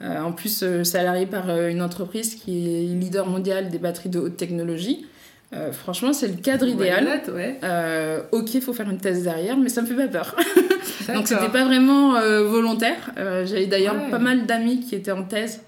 euh, 0.03 0.21
en 0.21 0.33
plus, 0.33 0.63
euh, 0.65 0.83
salarié 0.85 1.27
par 1.27 1.49
euh, 1.49 1.69
une 1.69 1.81
entreprise 1.81 2.35
qui 2.35 2.67
est 2.69 2.83
leader 2.95 3.27
mondial 3.27 3.71
des 3.71 3.79
batteries 3.79 4.09
de 4.11 4.19
haute 4.19 4.37
technologie. 4.37 5.07
Euh, 5.55 5.71
franchement, 5.73 6.13
c'est 6.15 6.29
le 6.29 6.35
cadre 6.41 6.67
idéal. 6.67 7.05
Why 7.05 7.11
not, 7.27 7.35
ouais. 7.35 7.59
Euh, 7.63 8.23
ok, 8.33 8.55
il 8.55 8.63
faut 8.63 8.73
faire 8.73 8.89
une 8.89 8.99
thèse 8.99 9.23
derrière, 9.25 9.57
mais 9.59 9.69
ça 9.69 9.83
me 9.83 9.87
fait 9.87 9.95
pas 9.95 10.09
peur. 10.09 10.35
Donc, 11.15 11.29
c'était 11.29 11.49
pas 11.51 11.65
vraiment 11.65 12.17
euh, 12.17 12.45
volontaire. 12.45 13.11
Euh, 13.19 13.45
J'avais 13.45 13.67
d'ailleurs 13.67 13.95
Ouais. 13.97 14.11
pas 14.11 14.19
mal 14.19 14.47
d'amis 14.47 14.81
qui 14.81 14.95
étaient 14.95 15.11
en 15.13 15.25
thèse 15.25 15.61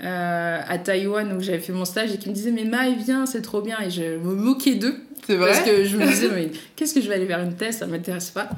à 0.00 0.78
Taïwan 0.78 1.32
où 1.36 1.40
j'avais 1.40 1.58
fait 1.58 1.72
mon 1.72 1.84
stage 1.84 2.12
et 2.12 2.18
qui 2.18 2.28
me 2.28 2.34
disaient 2.34 2.52
Mais 2.52 2.64
Maï, 2.64 2.94
viens, 3.04 3.26
c'est 3.26 3.42
trop 3.42 3.60
bien. 3.62 3.76
Et 3.84 3.90
je 3.90 4.02
me 4.18 4.34
moquais 4.34 4.74
d'eux. 4.76 4.94
C'est 5.26 5.36
vrai 5.36 5.50
Parce 5.52 5.60
que 5.62 5.84
je 5.84 5.96
me 5.96 6.06
disais, 6.06 6.28
mais 6.34 6.50
qu'est-ce 6.76 6.94
que 6.94 7.00
je 7.00 7.08
vais 7.08 7.14
aller 7.16 7.26
faire 7.26 7.40
une 7.40 7.54
thèse 7.54 7.78
Ça 7.78 7.86
m'intéresse 7.86 8.30
pas. 8.30 8.48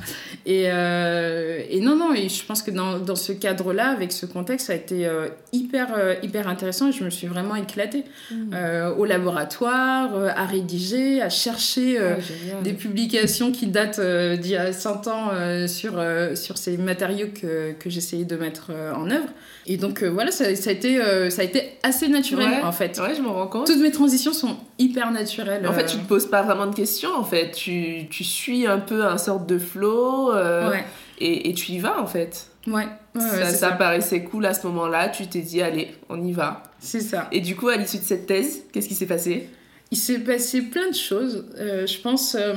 Et, 0.46 0.64
euh, 0.66 1.60
et 1.68 1.80
non, 1.80 1.96
non, 1.96 2.14
et 2.14 2.28
je 2.28 2.44
pense 2.44 2.62
que 2.62 2.70
dans, 2.70 2.98
dans 2.98 3.16
ce 3.16 3.32
cadre-là, 3.32 3.88
avec 3.90 4.12
ce 4.12 4.26
contexte, 4.26 4.68
ça 4.68 4.72
a 4.74 4.76
été 4.76 5.06
euh, 5.06 5.28
hyper, 5.52 5.88
euh, 5.98 6.14
hyper 6.22 6.46
intéressant 6.48 6.88
et 6.88 6.92
je 6.92 7.02
me 7.04 7.10
suis 7.10 7.26
vraiment 7.26 7.56
éclatée 7.56 8.04
Mmh. 8.30 8.54
au 8.98 9.04
laboratoire, 9.04 10.10
à 10.36 10.44
rédiger, 10.44 11.20
à 11.20 11.28
chercher. 11.30 11.98
Ah, 11.98 12.16
des 12.62 12.72
publications 12.72 13.50
qui 13.50 13.66
datent 13.66 14.00
d'il 14.00 14.50
y 14.52 14.56
a 14.56 14.72
100 14.72 15.08
ans 15.08 15.30
sur, 15.66 16.00
sur 16.34 16.58
ces 16.58 16.76
matériaux 16.76 17.28
que, 17.34 17.72
que 17.72 17.90
j'essayais 17.90 18.24
de 18.24 18.36
mettre 18.36 18.70
en 18.94 19.10
œuvre. 19.10 19.28
Et 19.66 19.76
donc 19.76 20.02
voilà, 20.02 20.30
ça, 20.30 20.54
ça, 20.54 20.70
a 20.70 20.72
été, 20.72 21.00
ça 21.30 21.42
a 21.42 21.44
été 21.44 21.72
assez 21.82 22.08
naturel 22.08 22.48
Ouais. 22.50 22.62
en 22.62 22.72
fait. 22.72 22.98
Ouais, 23.00 23.14
je 23.16 23.22
me 23.22 23.28
rends 23.28 23.46
compte. 23.48 23.66
Toutes 23.66 23.80
mes 23.80 23.90
transitions 23.90 24.32
sont 24.32 24.56
hyper 24.80 25.12
naturelles. 25.12 25.66
En 25.68 25.72
fait, 25.72 25.84
euh, 25.84 25.86
tu 25.86 25.98
te 25.98 26.08
poses 26.08 26.26
pas 26.26 26.42
vraiment 26.42 26.66
de 26.66 26.74
questions, 26.74 27.14
en 27.14 27.22
fait. 27.22 27.52
Tu, 27.52 28.08
tu 28.10 28.24
suis 28.24 28.66
un 28.66 28.78
peu 28.78 29.04
un 29.04 29.18
sorte 29.18 29.46
de 29.46 29.58
flow 29.58 30.32
euh, 30.32 30.70
Ouais, 30.70 30.84
et, 31.20 31.48
et 31.50 31.54
tu 31.54 31.72
y 31.72 31.78
vas, 31.78 32.00
en 32.00 32.06
fait. 32.06 32.48
ouais, 32.66 32.88
ça, 33.14 33.44
ça 33.44 33.52
ça. 33.52 33.70
paraissait 33.72 34.24
cool 34.24 34.46
à 34.46 34.54
ce 34.54 34.66
moment-là. 34.66 35.08
Tu 35.10 35.26
t'es 35.28 35.40
dit, 35.42 35.62
allez, 35.62 35.88
on 36.08 36.20
y 36.24 36.32
va. 36.32 36.62
C'est 36.80 37.00
ça. 37.00 37.28
Et 37.30 37.40
du 37.40 37.54
coup, 37.54 37.68
à 37.68 37.76
l'issue 37.76 37.98
de 37.98 38.02
cette 38.02 38.26
thèse, 38.26 38.64
qu'est-ce 38.72 38.88
qui 38.88 38.94
s'est 38.94 39.06
passé? 39.06 39.48
Il 39.92 39.98
s'est 39.98 40.20
passé 40.20 40.62
plein 40.62 40.88
de 40.88 40.94
choses. 40.94 41.46
Euh, 41.58 41.86
je 41.86 42.00
pense 42.00 42.34
euh, 42.38 42.54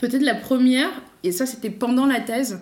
peut-être 0.00 0.22
la 0.22 0.34
première, 0.34 0.90
et 1.22 1.30
ça 1.32 1.46
c'était 1.46 1.70
pendant 1.70 2.06
la 2.06 2.20
thèse, 2.20 2.60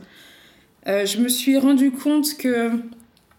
je 0.86 1.18
me 1.18 1.28
suis 1.28 1.58
rendu 1.58 1.90
compte 1.90 2.36
que 2.36 2.70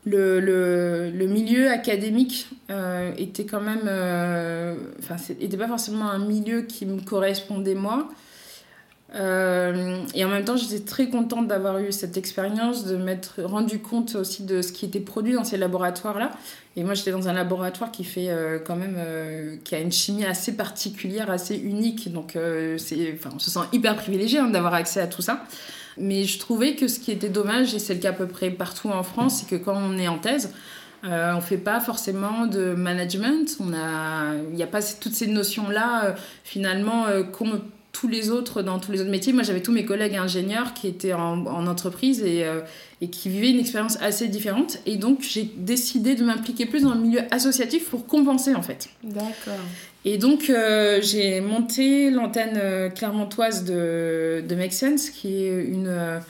le, 0.08 0.40
le, 0.40 1.12
le 1.12 1.28
milieu 1.28 1.70
académique 1.70 2.48
euh, 2.70 3.12
était 3.18 3.46
quand 3.46 3.62
même... 3.62 3.86
euh, 3.86 4.76
Enfin, 5.00 5.16
n'était 5.40 5.58
pas 5.58 5.68
forcément 5.68 6.10
un 6.10 6.20
milieu 6.20 6.62
qui 6.62 6.86
me 6.86 7.00
correspondait 7.02 7.76
moi. 7.76 8.10
Euh, 9.16 10.02
et 10.14 10.26
en 10.26 10.28
même 10.28 10.44
temps, 10.44 10.58
j'étais 10.58 10.84
très 10.84 11.08
contente 11.10 11.48
d'avoir 11.48 11.80
eu 11.80 11.94
cette 11.94 12.18
expérience, 12.18 12.86
de 12.86 12.98
m'être 12.98 13.42
rendu 13.42 13.80
compte 13.80 14.16
aussi 14.16 14.44
de 14.44 14.62
ce 14.62 14.74
qui 14.74 14.86
était 14.86 15.00
produit 15.00 15.34
dans 15.34 15.46
ces 15.46 15.58
laboratoires-là. 15.58 16.32
Et 16.76 16.84
moi, 16.84 16.94
j'étais 16.94 17.12
dans 17.12 17.28
un 17.30 17.34
laboratoire 17.34 17.90
qui 17.92 18.04
fait 18.04 18.30
euh, 18.30 18.60
quand 18.60 18.76
même, 18.76 18.96
euh, 18.98 19.56
qui 19.64 19.76
a 19.76 19.80
une 19.80 19.94
chimie 19.94 20.26
assez 20.26 20.58
particulière, 20.58 21.32
assez 21.32 21.56
unique. 21.56 22.12
Donc, 22.12 22.36
euh, 22.36 22.78
c'est, 22.78 23.18
on 23.34 23.40
se 23.40 23.50
sent 23.50 23.66
hyper 23.72 23.96
privilégié 23.96 24.40
hein, 24.40 24.50
d'avoir 24.50 24.74
accès 24.74 25.00
à 25.00 25.08
tout 25.08 25.22
ça. 25.22 25.46
Mais 26.00 26.26
je 26.26 26.40
trouvais 26.40 26.76
que 26.76 26.88
ce 26.88 27.00
qui 27.00 27.12
était 27.12 27.30
dommage, 27.30 27.74
et 27.74 27.80
c'est 27.80 27.96
le 27.96 28.00
cas 28.00 28.10
à 28.10 28.14
peu 28.14 28.28
près 28.28 28.50
partout 28.50 28.90
en 28.90 29.04
France, 29.04 29.40
c'est 29.40 29.50
que 29.50 29.62
quand 29.64 29.76
on 29.76 29.98
est 29.98 30.08
en 30.08 30.20
thèse, 30.20 30.54
euh, 31.04 31.34
on 31.36 31.42
fait 31.42 31.58
pas 31.58 31.80
forcément 31.80 32.48
de 32.48 32.74
management. 32.74 33.58
Il 33.60 34.56
n'y 34.56 34.64
a 34.64 34.68
pas 34.68 34.82
toutes 34.82 35.14
ces 35.14 35.28
notions-là 35.28 36.06
euh, 36.06 36.12
finalement 36.44 37.06
euh, 37.06 37.24
qu'ont 37.24 37.62
tous 38.00 38.08
les 38.08 38.30
autres 38.30 38.62
dans 38.62 38.80
tous 38.80 38.92
les 38.92 39.02
autres 39.02 39.10
métiers. 39.10 39.34
Moi, 39.34 39.44
j'avais 39.44 39.62
tous 39.62 39.72
mes 39.72 39.86
collègues 39.86 40.16
ingénieurs 40.16 40.74
qui 40.74 40.88
étaient 40.88 41.14
en, 41.14 41.46
en 41.48 41.68
entreprise 41.68 42.22
et, 42.22 42.46
euh, 42.46 42.62
et 43.02 43.10
qui 43.10 43.30
vivaient 43.30 43.50
une 43.50 43.60
expérience 43.60 43.98
assez 44.02 44.28
différente. 44.28 44.78
Et 44.86 44.98
donc, 44.98 45.22
j'ai 45.22 45.50
décidé 45.58 46.14
de 46.16 46.24
m'impliquer 46.24 46.66
plus 46.66 46.84
dans 46.84 46.94
le 46.94 47.02
milieu 47.02 47.22
associatif 47.32 47.90
pour 47.90 48.06
compenser 48.06 48.54
en 48.54 48.62
fait. 48.62 48.90
D'accord. 49.04 49.54
Et 50.06 50.18
donc, 50.18 50.50
euh, 50.50 51.00
j'ai 51.02 51.42
monté 51.42 52.12
l'antenne 52.12 52.58
euh, 52.62 52.90
clermontoise 52.90 53.66
de, 53.66 54.44
de 54.48 54.56
Make 54.56 54.74
Sense, 54.74 55.10
qui 55.10 55.44
est 55.44 55.64
une, 55.66 56.22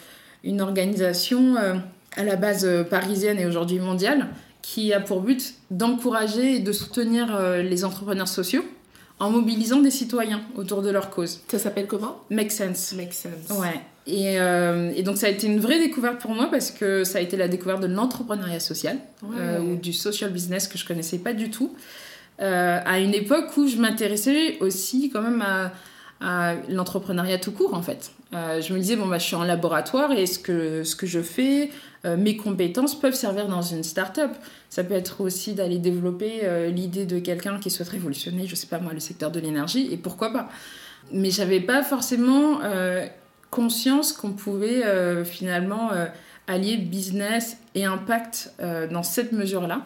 une 0.43 0.61
organisation 0.61 1.57
euh, 1.57 1.75
à 2.15 2.23
la 2.23 2.37
base 2.37 2.67
parisienne 2.89 3.39
et 3.39 3.45
aujourd'hui 3.45 3.79
mondiale, 3.79 4.27
qui 4.61 4.93
a 4.93 4.99
pour 4.99 5.21
but 5.21 5.53
d'encourager 5.69 6.55
et 6.55 6.59
de 6.59 6.71
soutenir 6.71 7.39
les 7.61 7.85
entrepreneurs 7.85 8.27
sociaux 8.27 8.63
en 9.19 9.29
mobilisant 9.31 9.79
des 9.81 9.91
citoyens 9.91 10.41
autour 10.55 10.81
de 10.81 10.89
leur 10.91 11.09
cause. 11.09 11.41
Ça 11.47 11.57
s'appelle 11.59 11.87
comment? 11.87 12.21
Make 12.29 12.51
Sense. 12.51 12.93
Make 12.93 13.13
sense. 13.13 13.57
Ouais. 13.59 13.81
Et, 14.05 14.39
euh, 14.39 14.91
et 14.95 15.03
donc 15.03 15.17
ça 15.17 15.27
a 15.27 15.29
été 15.29 15.47
une 15.47 15.59
vraie 15.59 15.79
découverte 15.79 16.19
pour 16.19 16.31
moi 16.31 16.47
parce 16.49 16.71
que 16.71 17.03
ça 17.03 17.17
a 17.17 17.21
été 17.21 17.35
la 17.35 17.47
découverte 17.47 17.81
de 17.81 17.87
l'entrepreneuriat 17.87 18.59
social 18.59 18.97
Ouais. 19.23 19.35
euh, 19.39 19.59
ou 19.59 19.75
du 19.75 19.91
social 19.91 20.31
business 20.31 20.67
que 20.67 20.77
je 20.77 20.85
connaissais 20.85 21.17
pas 21.17 21.33
du 21.33 21.49
tout. 21.49 21.73
Euh, 22.39 22.79
à 22.85 22.99
une 22.99 23.13
époque 23.15 23.57
où 23.57 23.67
je 23.67 23.77
m'intéressais 23.77 24.57
aussi 24.61 25.09
quand 25.09 25.23
même 25.23 25.41
à, 25.41 25.71
à 26.21 26.53
l'entrepreneuriat 26.69 27.39
tout 27.39 27.51
court 27.51 27.73
en 27.73 27.81
fait. 27.81 28.11
Euh, 28.33 28.61
je 28.61 28.73
me 28.73 28.79
disais, 28.79 28.95
bon, 28.95 29.07
bah, 29.07 29.17
je 29.17 29.23
suis 29.23 29.35
en 29.35 29.43
laboratoire 29.43 30.11
et 30.11 30.25
ce 30.25 30.39
que, 30.39 30.83
ce 30.83 30.95
que 30.95 31.07
je 31.07 31.21
fais, 31.21 31.69
euh, 32.05 32.17
mes 32.17 32.35
compétences 32.35 32.99
peuvent 32.99 33.13
servir 33.13 33.47
dans 33.47 33.61
une 33.61 33.83
start-up. 33.83 34.31
Ça 34.69 34.83
peut 34.83 34.95
être 34.95 35.21
aussi 35.21 35.53
d'aller 35.53 35.77
développer 35.77 36.41
euh, 36.43 36.69
l'idée 36.69 37.05
de 37.05 37.19
quelqu'un 37.19 37.59
qui 37.59 37.69
souhaite 37.69 37.89
révolutionner, 37.89 38.45
je 38.47 38.55
sais 38.55 38.67
pas 38.67 38.79
moi, 38.79 38.93
le 38.93 38.99
secteur 38.99 39.31
de 39.31 39.39
l'énergie 39.39 39.87
et 39.91 39.97
pourquoi 39.97 40.33
pas. 40.33 40.49
Mais 41.11 41.31
j'avais 41.31 41.61
pas 41.61 41.83
forcément 41.83 42.59
conscience 43.49 44.11
qu'on 44.11 44.33
pouvait 44.33 44.83
finalement 45.23 45.91
allier 46.47 46.75
business 46.75 47.55
et 47.75 47.85
impact 47.85 48.51
dans 48.91 49.03
cette 49.03 49.31
mesure-là. 49.31 49.85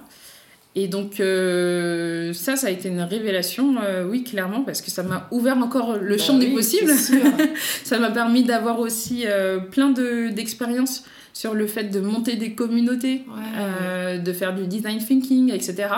Et 0.73 0.87
donc 0.87 1.19
euh, 1.19 2.31
ça, 2.33 2.55
ça 2.55 2.67
a 2.67 2.69
été 2.69 2.87
une 2.87 3.01
révélation, 3.01 3.75
euh, 3.83 4.07
oui, 4.07 4.23
clairement, 4.23 4.61
parce 4.61 4.81
que 4.81 4.89
ça 4.89 5.03
m'a 5.03 5.27
ouvert 5.31 5.57
encore 5.57 5.97
le 5.97 6.15
Bah 6.15 6.23
champ 6.23 6.37
des 6.37 6.47
oui, 6.47 6.53
possibles. 6.55 6.93
ça 7.83 7.99
m'a 7.99 8.09
permis 8.11 8.43
d'avoir 8.43 8.79
aussi 8.79 9.23
euh, 9.27 9.59
plein 9.59 9.89
de- 9.89 10.29
d'expériences 10.29 11.03
sur 11.33 11.53
le 11.53 11.65
fait 11.67 11.85
de 11.85 11.99
monter 11.99 12.35
des 12.35 12.53
communautés, 12.53 13.23
Ouais. 13.27 13.43
euh, 13.57 14.17
de 14.17 14.33
faire 14.33 14.53
du 14.55 14.65
design 14.67 14.99
thinking, 15.03 15.51
etc. 15.53 15.89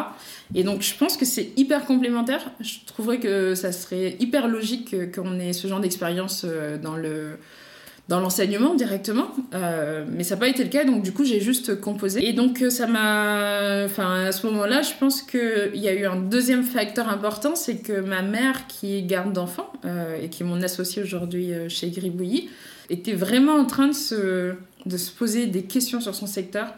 Et 0.55 0.63
donc 0.63 0.81
je 0.81 0.95
pense 0.95 1.17
que 1.17 1.25
c'est 1.25 1.51
hyper 1.57 1.85
complémentaire. 1.85 2.51
Je 2.59 2.75
trouverais 2.85 3.19
que 3.19 3.53
ça 3.55 3.71
serait 3.71 4.15
hyper 4.19 4.47
logique 4.47 4.89
que- 4.91 5.05
qu'on 5.21 5.39
ait 5.39 5.53
ce 5.53 5.67
genre 5.67 5.79
d'expérience 5.81 6.45
euh, 6.45 6.77
dans 6.77 6.95
le 6.95 7.37
dans 8.09 8.19
l'enseignement 8.19 8.75
directement, 8.75 9.29
Euh, 9.53 10.03
mais 10.09 10.23
ça 10.23 10.35
n'a 10.35 10.39
pas 10.39 10.47
été 10.47 10.63
le 10.63 10.69
cas, 10.69 10.83
donc 10.83 11.03
du 11.03 11.13
coup 11.13 11.23
j'ai 11.23 11.39
juste 11.39 11.79
composé. 11.79 12.27
Et 12.27 12.33
donc 12.33 12.61
euh, 12.61 12.69
ça 12.69 12.87
m'a... 12.87 13.85
Enfin 13.85 14.25
à 14.25 14.31
ce 14.31 14.45
moment-là, 14.47 14.81
je 14.81 14.93
pense 14.99 15.21
qu'il 15.21 15.75
y 15.75 15.87
a 15.87 15.93
eu 15.93 16.05
un 16.05 16.17
deuxième 16.17 16.63
facteur 16.63 17.07
important, 17.07 17.55
c'est 17.55 17.77
que 17.77 18.01
ma 18.01 18.21
mère 18.21 18.67
qui 18.67 18.97
est 18.97 19.03
garde 19.03 19.31
d'enfants, 19.31 19.71
euh, 19.85 20.21
et 20.21 20.29
qui 20.29 20.43
est 20.43 20.45
mon 20.45 20.61
associée 20.61 21.01
aujourd'hui 21.01 21.51
chez 21.69 21.89
Gribouillis, 21.89 22.49
était 22.89 23.13
vraiment 23.13 23.53
en 23.53 23.65
train 23.65 23.87
de 23.87 23.93
se, 23.93 24.53
de 24.85 24.97
se 24.97 25.11
poser 25.11 25.45
des 25.45 25.63
questions 25.63 26.01
sur 26.01 26.15
son 26.15 26.27
secteur, 26.27 26.73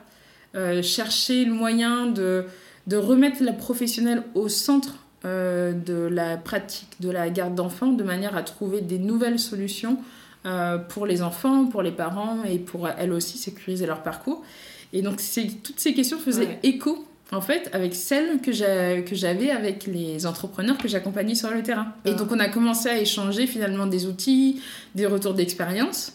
chercher 0.84 1.44
le 1.46 1.52
moyen 1.54 2.06
de, 2.06 2.46
de 2.88 2.98
remettre 2.98 3.44
la 3.44 3.52
professionnelle 3.52 4.24
au 4.36 4.48
centre 4.48 4.96
de 5.24 6.08
la 6.08 6.38
pratique 6.38 6.94
de 7.00 7.10
la 7.10 7.30
garde 7.30 7.56
d'enfants, 7.56 7.92
de 7.92 8.04
manière 8.04 8.38
à 8.38 8.44
trouver 8.44 8.82
des 8.82 9.00
nouvelles 9.00 9.40
solutions 9.40 9.98
euh, 10.46 10.78
pour 10.78 11.06
les 11.06 11.22
enfants, 11.22 11.66
pour 11.66 11.82
les 11.82 11.92
parents 11.92 12.44
et 12.44 12.60
pour 12.60 12.88
elles 12.88 13.12
aussi 13.14 13.38
sécuriser 13.38 13.86
leur 13.86 14.04
parcours. 14.04 14.44
Et 14.94 15.02
donc 15.02 15.16
toutes 15.64 15.80
ces 15.80 15.94
questions 15.94 16.20
faisaient 16.20 16.46
Ouais. 16.46 16.60
écho 16.64 17.06
en 17.32 17.42
fait 17.42 17.70
avec 17.74 17.96
celles 17.96 18.40
que 18.42 18.52
j'avais 18.54 19.50
avec 19.50 19.88
les 19.88 20.26
entrepreneurs 20.28 20.78
que 20.78 20.88
j'accompagnais 20.88 21.34
sur 21.36 21.50
le 21.50 21.64
terrain. 21.64 21.88
Et 22.06 22.12
Ah. 22.12 22.14
donc 22.14 22.32
on 22.32 22.40
a 22.40 22.48
commencé 22.48 22.88
à 22.90 23.00
échanger 23.00 23.48
finalement 23.48 23.88
des 23.88 24.06
outils, 24.06 24.62
des 24.94 25.08
retours 25.08 25.34
d'expérience. 25.34 26.14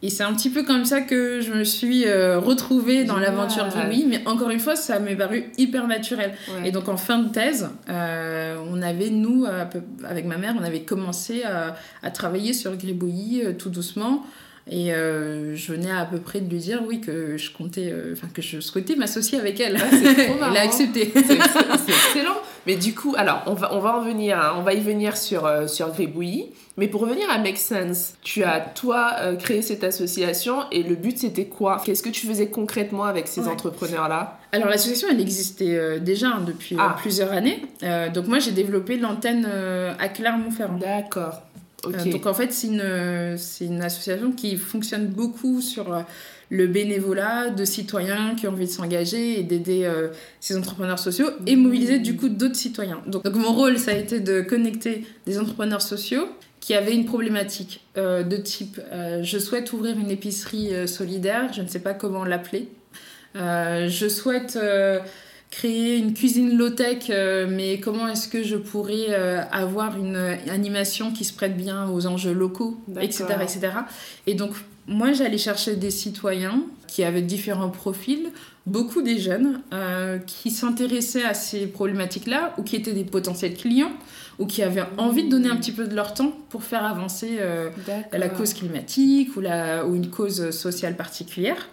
Et 0.00 0.10
c'est 0.10 0.22
un 0.22 0.32
petit 0.32 0.50
peu 0.50 0.62
comme 0.62 0.84
ça 0.84 1.00
que 1.00 1.40
je 1.40 1.52
me 1.52 1.64
suis 1.64 2.06
euh, 2.06 2.38
retrouvée 2.38 3.02
dans 3.04 3.16
l'aventure 3.18 3.66
Gribouillis. 3.68 4.06
Mais 4.06 4.22
encore 4.28 4.50
une 4.50 4.60
fois, 4.60 4.76
ça 4.76 5.00
m'est 5.00 5.16
paru 5.16 5.50
hyper 5.58 5.88
naturel. 5.88 6.34
Ouais. 6.60 6.68
Et 6.68 6.70
donc 6.72 6.88
en 6.88 6.96
fin 6.96 7.18
de 7.18 7.28
thèse, 7.30 7.68
euh, 7.88 8.56
on 8.70 8.80
avait, 8.80 9.10
nous, 9.10 9.44
peu- 9.72 9.82
avec 10.06 10.24
ma 10.24 10.36
mère, 10.36 10.54
on 10.58 10.62
avait 10.62 10.82
commencé 10.82 11.42
à, 11.42 11.74
à 12.04 12.10
travailler 12.12 12.52
sur 12.52 12.76
Gribouillis 12.76 13.42
euh, 13.44 13.52
tout 13.54 13.70
doucement. 13.70 14.24
Et 14.70 14.92
euh, 14.92 15.56
je 15.56 15.72
venais 15.72 15.90
à 15.90 16.04
peu 16.04 16.18
près 16.18 16.40
de 16.40 16.50
lui 16.50 16.58
dire, 16.58 16.82
oui, 16.86 17.00
que 17.00 17.36
je 17.36 17.50
comptais, 17.50 17.90
euh, 17.90 18.12
enfin 18.12 18.28
que 18.32 18.42
je 18.42 18.60
souhaitais 18.60 18.96
m'associer 18.96 19.38
avec 19.38 19.58
elle. 19.60 19.76
Ah, 19.80 19.86
Elle 20.50 20.56
a 20.56 20.60
accepté. 20.62 21.10
C'est 21.14 21.92
excellent. 21.92 22.36
Mais 22.66 22.76
du 22.76 22.94
coup, 22.94 23.14
alors, 23.16 23.42
on 23.46 23.54
va, 23.54 23.74
on 23.74 23.78
va 23.78 23.96
en 23.96 24.02
venir, 24.02 24.38
hein, 24.38 24.52
on 24.58 24.62
va 24.62 24.74
y 24.74 24.80
venir 24.80 25.16
sur, 25.16 25.46
euh, 25.46 25.66
sur. 25.66 25.90
Mais 26.76 26.86
pour 26.86 27.00
revenir 27.00 27.30
à 27.30 27.38
Make 27.38 27.56
Sense, 27.56 28.12
tu 28.22 28.42
as, 28.44 28.60
toi, 28.60 29.12
euh, 29.20 29.36
créé 29.36 29.62
cette 29.62 29.84
association 29.84 30.58
et 30.70 30.82
le 30.82 30.94
but, 30.94 31.16
c'était 31.16 31.46
quoi? 31.46 31.80
Qu'est-ce 31.82 32.02
que 32.02 32.10
tu 32.10 32.26
faisais 32.26 32.48
concrètement 32.48 33.04
avec 33.04 33.26
ces 33.26 33.40
Ouais. 33.42 33.48
entrepreneurs-là? 33.48 34.38
Alors 34.52 34.68
l'association, 34.68 35.08
elle 35.10 35.20
existait 35.20 35.76
euh, 35.76 35.98
déjà 35.98 36.28
hein, 36.28 36.42
depuis 36.46 36.76
Ah. 36.78 36.94
plusieurs 37.00 37.32
années. 37.32 37.62
Donc 38.12 38.26
moi, 38.26 38.38
j'ai 38.38 38.52
développé 38.52 38.98
l'antenne 38.98 39.48
à 39.98 40.08
Clermont-Ferrand. 40.08 40.78
D'accord. 40.78 41.40
Euh, 41.86 42.04
donc 42.10 42.26
en 42.26 42.34
fait, 42.34 42.52
c'est 42.52 42.66
une, 42.66 43.36
une 43.60 43.82
association 43.82 44.32
qui 44.32 44.56
fonctionne 44.56 45.06
beaucoup 45.06 45.60
sur 45.60 45.92
euh, 45.92 46.00
le 46.50 46.66
bénévolat 46.66 47.50
de 47.50 47.64
citoyens 47.64 48.34
qui 48.34 48.48
ont 48.48 48.52
envie 48.52 48.66
de 48.66 48.70
s'engager 48.70 49.38
et 49.38 49.42
d'aider 49.42 49.84
euh, 49.84 50.08
ces 50.40 50.56
entrepreneurs 50.56 50.98
sociaux 50.98 51.28
et 51.46 51.54
mobiliser 51.56 51.98
du 52.00 52.16
coup 52.16 52.28
d'autres 52.28 52.56
citoyens. 52.56 53.00
Donc, 53.06 53.24
mon 53.26 53.52
rôle, 53.52 53.78
ça 53.78 53.92
a 53.92 53.94
été 53.94 54.20
de 54.20 54.40
connecter 54.40 55.06
des 55.26 55.38
entrepreneurs 55.38 55.82
sociaux 55.82 56.26
qui 56.60 56.74
avaient 56.74 56.94
une 56.94 57.06
problématique 57.06 57.84
de 57.96 58.36
type 58.36 58.80
je 59.22 59.38
souhaite 59.38 59.72
ouvrir 59.72 59.96
une 59.96 60.10
épicerie 60.10 60.88
solidaire, 60.88 61.52
je 61.52 61.62
ne 61.62 61.68
sais 61.68 61.78
pas 61.78 61.94
comment 61.94 62.24
l'appeler. 62.24 62.68
Je 63.36 64.08
souhaite 64.08 64.58
créer 65.50 65.96
une 65.96 66.14
cuisine 66.14 66.56
low-tech, 66.56 67.06
euh, 67.10 67.46
mais 67.48 67.80
comment 67.80 68.08
est-ce 68.08 68.28
que 68.28 68.42
je 68.42 68.56
pourrais 68.56 69.06
euh, 69.08 69.42
avoir 69.50 69.96
une 69.96 70.16
animation 70.48 71.12
qui 71.12 71.24
se 71.24 71.32
prête 71.32 71.56
bien 71.56 71.88
aux 71.88 72.06
enjeux 72.06 72.32
locaux, 72.32 72.78
etc., 73.00 73.24
etc. 73.42 73.70
Et 74.26 74.34
donc, 74.34 74.52
moi, 74.88 75.12
j'allais 75.12 75.38
chercher 75.38 75.76
des 75.76 75.90
citoyens 75.90 76.62
qui 76.86 77.04
avaient 77.04 77.22
différents 77.22 77.68
profils, 77.68 78.30
beaucoup 78.66 79.02
des 79.02 79.18
jeunes, 79.18 79.60
euh, 79.72 80.18
qui 80.18 80.50
s'intéressaient 80.50 81.24
à 81.24 81.34
ces 81.34 81.66
problématiques-là, 81.66 82.54
ou 82.56 82.62
qui 82.62 82.76
étaient 82.76 82.94
des 82.94 83.04
potentiels 83.04 83.54
clients, 83.54 83.92
ou 84.38 84.46
qui 84.46 84.62
avaient 84.62 84.84
envie 84.96 85.24
de 85.24 85.30
donner 85.30 85.50
un 85.50 85.56
petit 85.56 85.72
peu 85.72 85.86
de 85.86 85.94
leur 85.94 86.14
temps 86.14 86.32
pour 86.48 86.62
faire 86.62 86.84
avancer 86.84 87.36
euh, 87.40 87.70
la 88.12 88.28
cause 88.28 88.54
climatique 88.54 89.36
ou, 89.36 89.40
la, 89.40 89.84
ou 89.86 89.94
une 89.94 90.08
cause 90.08 90.50
sociale 90.50 90.96
particulière. 90.96 91.68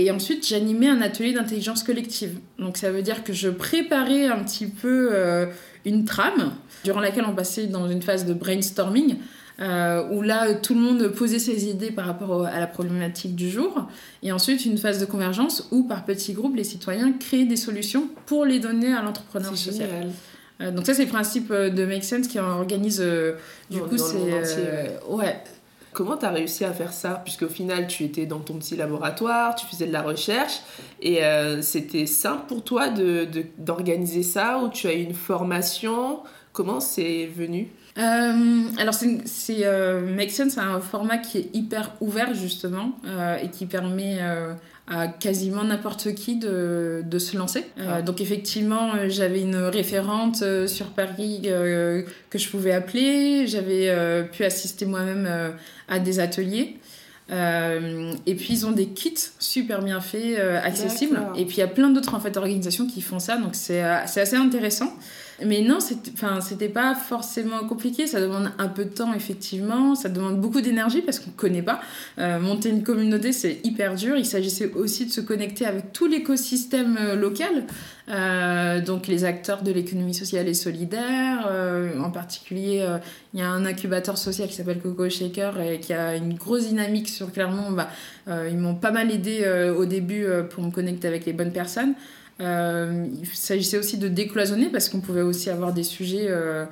Et 0.00 0.10
ensuite, 0.12 0.46
j'animais 0.46 0.88
un 0.88 1.00
atelier 1.02 1.32
d'intelligence 1.32 1.82
collective. 1.82 2.38
Donc 2.58 2.76
ça 2.76 2.90
veut 2.92 3.02
dire 3.02 3.24
que 3.24 3.32
je 3.32 3.48
préparais 3.48 4.26
un 4.28 4.38
petit 4.44 4.66
peu 4.68 5.08
euh, 5.12 5.46
une 5.84 6.04
trame 6.04 6.52
durant 6.84 7.00
laquelle 7.00 7.24
on 7.28 7.34
passait 7.34 7.66
dans 7.66 7.88
une 7.88 8.02
phase 8.02 8.24
de 8.24 8.32
brainstorming. 8.34 9.16
euh, 9.60 10.06
où 10.12 10.22
là, 10.22 10.54
tout 10.54 10.72
le 10.72 10.80
monde 10.80 11.08
posait 11.08 11.40
ses 11.40 11.66
idées 11.68 11.90
par 11.90 12.06
rapport 12.06 12.30
au- 12.30 12.42
à 12.44 12.60
la 12.60 12.68
problématique 12.68 13.34
du 13.34 13.50
jour. 13.50 13.88
Et 14.22 14.30
ensuite, 14.30 14.64
une 14.64 14.78
phase 14.78 15.00
de 15.00 15.04
convergence 15.04 15.66
où, 15.72 15.82
par 15.82 16.04
petits 16.04 16.32
groupes, 16.32 16.54
les 16.54 16.62
citoyens 16.62 17.12
créaient 17.18 17.44
des 17.44 17.56
solutions 17.56 18.06
pour 18.26 18.44
les 18.44 18.60
donner 18.60 18.92
à 18.94 19.02
l'entrepreneur 19.02 19.56
social. 19.56 19.88
génial. 19.90 20.10
Euh, 20.60 20.70
donc 20.70 20.86
ça, 20.86 20.94
c'est 20.94 21.06
le 21.06 21.10
principe 21.10 21.52
de 21.52 21.84
Make 21.86 22.04
Sense 22.04 22.28
qui 22.28 22.38
organise... 22.38 23.00
euh, 23.00 23.32
du 23.68 23.78
Dans- 23.80 23.86
coup, 23.88 23.98
c'est... 23.98 24.92
ouais, 25.08 25.42
Comment 25.98 26.16
tu 26.16 26.26
as 26.26 26.30
réussi 26.30 26.64
à 26.64 26.72
faire 26.72 26.92
ça? 26.92 27.20
Puisqu'au 27.24 27.48
final, 27.48 27.88
tu 27.88 28.04
étais 28.04 28.24
dans 28.24 28.38
ton 28.38 28.54
petit 28.54 28.76
laboratoire, 28.76 29.56
tu 29.56 29.66
faisais 29.66 29.88
de 29.88 29.92
la 29.92 30.02
recherche, 30.02 30.60
et 31.02 31.24
euh, 31.24 31.60
c'était 31.60 32.06
simple 32.06 32.42
pour 32.46 32.62
toi 32.62 32.88
de- 32.88 33.24
de- 33.24 33.46
d'organiser 33.58 34.22
ça, 34.22 34.60
ou 34.60 34.68
tu 34.68 34.86
as 34.86 34.94
eu 34.94 35.02
une 35.02 35.12
formation? 35.12 36.20
Comment 36.52 36.78
c'est 36.78 37.26
venu? 37.26 37.72
Euh, 37.98 38.62
alors, 38.78 38.94
c'est, 38.94 39.26
c'est, 39.26 39.66
euh, 39.66 40.16
c'est 40.28 40.58
un 40.60 40.78
format 40.78 41.18
qui 41.18 41.38
est 41.38 41.50
hyper 41.52 41.90
ouvert, 42.00 42.32
justement, 42.32 42.92
et 43.42 43.48
qui 43.48 43.66
permet 43.66 44.18
à 44.90 45.06
quasiment 45.08 45.64
n'importe 45.64 46.14
qui 46.14 46.36
de, 46.36 47.02
de 47.04 47.18
se 47.18 47.36
lancer. 47.36 47.64
Euh, 47.78 47.96
Ah. 47.98 48.02
donc, 48.02 48.20
effectivement, 48.20 48.94
euh, 48.94 49.08
j'avais 49.08 49.40
une 49.42 49.56
référente 49.56 50.42
euh, 50.42 50.66
sur 50.66 50.86
Paris 50.86 51.42
que 51.42 52.38
je 52.38 52.48
pouvais 52.48 52.72
appeler. 52.72 53.46
J'avais 53.46 53.92
pu 54.32 54.44
assister 54.44 54.86
moi-même 54.86 55.28
à 55.88 55.98
des 55.98 56.20
ateliers. 56.20 56.76
Euh, 57.30 58.12
et 58.24 58.34
puis 58.34 58.54
ils 58.54 58.66
ont 58.66 58.70
des 58.70 58.86
kits 58.86 59.14
super 59.38 59.82
bien 59.82 60.00
faits, 60.00 60.38
euh, 60.38 60.58
accessibles. 60.62 61.20
Et 61.36 61.44
puis 61.44 61.56
il 61.56 61.60
y 61.60 61.62
a 61.62 61.68
plein 61.68 61.90
d'autres 61.90 62.14
en 62.14 62.20
fait 62.20 62.36
organisations 62.36 62.86
qui 62.86 63.02
font 63.02 63.18
ça, 63.18 63.36
donc 63.36 63.54
c'est 63.54 63.84
euh, 63.84 63.98
c'est 64.06 64.22
assez 64.22 64.36
intéressant. 64.36 64.94
Mais 65.44 65.62
non, 65.62 65.78
c'était 65.80 66.68
pas 66.68 66.94
forcément 66.96 67.60
compliqué. 67.68 68.06
Ça 68.06 68.20
demande 68.20 68.50
un 68.58 68.68
peu 68.68 68.84
de 68.84 68.90
temps, 68.90 69.14
effectivement. 69.14 69.94
Ça 69.94 70.08
demande 70.08 70.40
beaucoup 70.40 70.60
d'énergie 70.60 71.00
parce 71.00 71.20
qu'on 71.20 71.30
connaît 71.30 71.62
pas. 71.62 71.80
Euh, 72.18 72.40
monter 72.40 72.70
une 72.70 72.82
communauté, 72.82 73.32
c'est 73.32 73.60
hyper 73.62 73.94
dur. 73.94 74.16
Il 74.16 74.26
s'agissait 74.26 74.72
aussi 74.72 75.06
de 75.06 75.12
se 75.12 75.20
connecter 75.20 75.64
avec 75.64 75.92
tout 75.92 76.06
l'écosystème 76.06 76.96
euh, 76.98 77.14
local. 77.14 77.66
Euh, 78.10 78.80
donc, 78.80 79.06
les 79.06 79.24
acteurs 79.24 79.62
de 79.62 79.70
l'économie 79.70 80.14
sociale 80.14 80.48
et 80.48 80.54
solidaire. 80.54 81.46
Euh, 81.50 82.00
en 82.00 82.10
particulier, 82.10 82.80
euh, 82.80 82.98
il 83.34 83.40
y 83.40 83.42
a 83.42 83.48
un 83.48 83.64
incubateur 83.66 84.16
social 84.18 84.48
qui 84.48 84.54
s'appelle 84.54 84.80
Coco 84.80 85.08
Shaker 85.08 85.60
et 85.60 85.78
qui 85.80 85.92
a 85.92 86.16
une 86.16 86.34
grosse 86.34 86.66
dynamique 86.68 87.08
sur 87.08 87.32
Clermont. 87.32 87.70
Bah, 87.70 87.90
euh, 88.28 88.48
ils 88.50 88.58
m'ont 88.58 88.74
pas 88.74 88.90
mal 88.90 89.10
aidé 89.10 89.46
au 89.76 89.84
début 89.84 90.26
pour 90.50 90.64
me 90.64 90.70
connecter 90.70 91.06
avec 91.06 91.26
les 91.26 91.32
bonnes 91.32 91.52
personnes. 91.52 91.94
Euh, 92.40 93.06
il 93.20 93.26
s'agissait 93.26 93.78
aussi 93.78 93.98
de 93.98 94.08
décloisonner 94.08 94.68
parce 94.70 94.88
qu'on 94.88 95.00
pouvait 95.00 95.22
aussi 95.22 95.50
avoir 95.50 95.72
des 95.72 95.82
sujets 95.82 96.26
euh, 96.28 96.64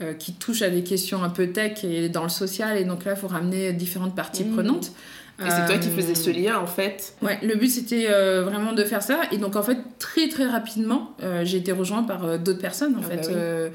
euh, 0.00 0.14
qui 0.14 0.32
touchent 0.34 0.62
à 0.62 0.70
des 0.70 0.82
questions 0.82 1.22
un 1.22 1.28
peu 1.30 1.48
tech 1.48 1.84
et 1.84 2.08
dans 2.08 2.24
le 2.24 2.28
social. 2.28 2.76
Et 2.76 2.84
donc 2.84 3.04
là, 3.04 3.12
il 3.12 3.18
faut 3.18 3.28
ramener 3.28 3.72
différentes 3.72 4.16
parties 4.16 4.44
Mmh. 4.44 4.54
prenantes. 4.54 4.92
Et 5.44 5.50
c'est 5.50 5.66
toi 5.66 5.76
qui 5.78 5.88
faisais 5.88 6.14
ce 6.14 6.30
lien, 6.30 6.58
en 6.60 6.66
fait 6.66 7.14
Ouais, 7.20 7.36
le 7.42 7.56
but 7.56 7.66
c'était 7.68 8.06
euh, 8.10 8.42
vraiment 8.44 8.72
de 8.74 8.84
faire 8.84 9.02
ça. 9.02 9.22
Et 9.32 9.38
donc 9.38 9.56
en 9.56 9.62
fait, 9.62 9.78
très 9.98 10.28
très 10.28 10.46
rapidement, 10.46 11.16
euh, 11.22 11.42
j'ai 11.44 11.56
été 11.58 11.72
rejointe 11.72 12.06
par 12.06 12.24
euh, 12.24 12.38
d'autres 12.38 12.60
personnes 12.60 12.94
en 12.94 13.00
Ah 13.02 13.10
fait. 13.10 13.32
bah 13.32 13.70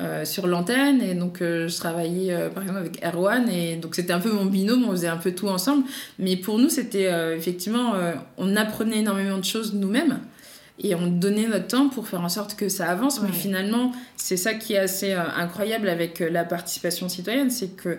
oui. 0.00 0.26
sur 0.26 0.46
l'antenne 0.46 1.02
et 1.02 1.14
donc 1.14 1.38
je 1.40 1.76
travaillais 1.76 2.32
par 2.54 2.62
exemple 2.62 2.78
avec 2.78 3.04
Erwan 3.04 3.50
et 3.50 3.74
donc 3.76 3.96
c'était 3.96 4.12
un 4.12 4.20
peu 4.20 4.30
mon 4.32 4.44
binôme 4.46 4.84
on 4.88 4.92
faisait 4.92 5.08
un 5.08 5.16
peu 5.18 5.32
tout 5.32 5.48
ensemble 5.48 5.82
mais 6.18 6.36
pour 6.36 6.58
nous 6.58 6.68
c'était 6.70 7.10
effectivement 7.36 7.94
on 8.38 8.56
apprenait 8.56 8.98
énormément 9.00 9.36
de 9.36 9.44
choses 9.44 9.74
nous-mêmes 9.74 10.20
et 10.82 10.94
on 10.94 11.06
donnait 11.06 11.46
notre 11.46 11.66
temps 11.66 11.88
pour 11.88 12.08
faire 12.08 12.22
en 12.22 12.28
sorte 12.28 12.54
que 12.54 12.68
ça 12.68 12.88
avance 12.90 13.20
mais 13.22 13.32
finalement 13.32 13.92
c'est 14.16 14.36
ça 14.36 14.54
qui 14.54 14.74
est 14.74 14.78
assez 14.78 15.12
euh, 15.12 15.22
incroyable 15.36 15.88
avec 15.88 16.20
euh, 16.20 16.30
la 16.30 16.44
participation 16.44 17.08
citoyenne 17.08 17.50
c'est 17.50 17.76
que 17.76 17.98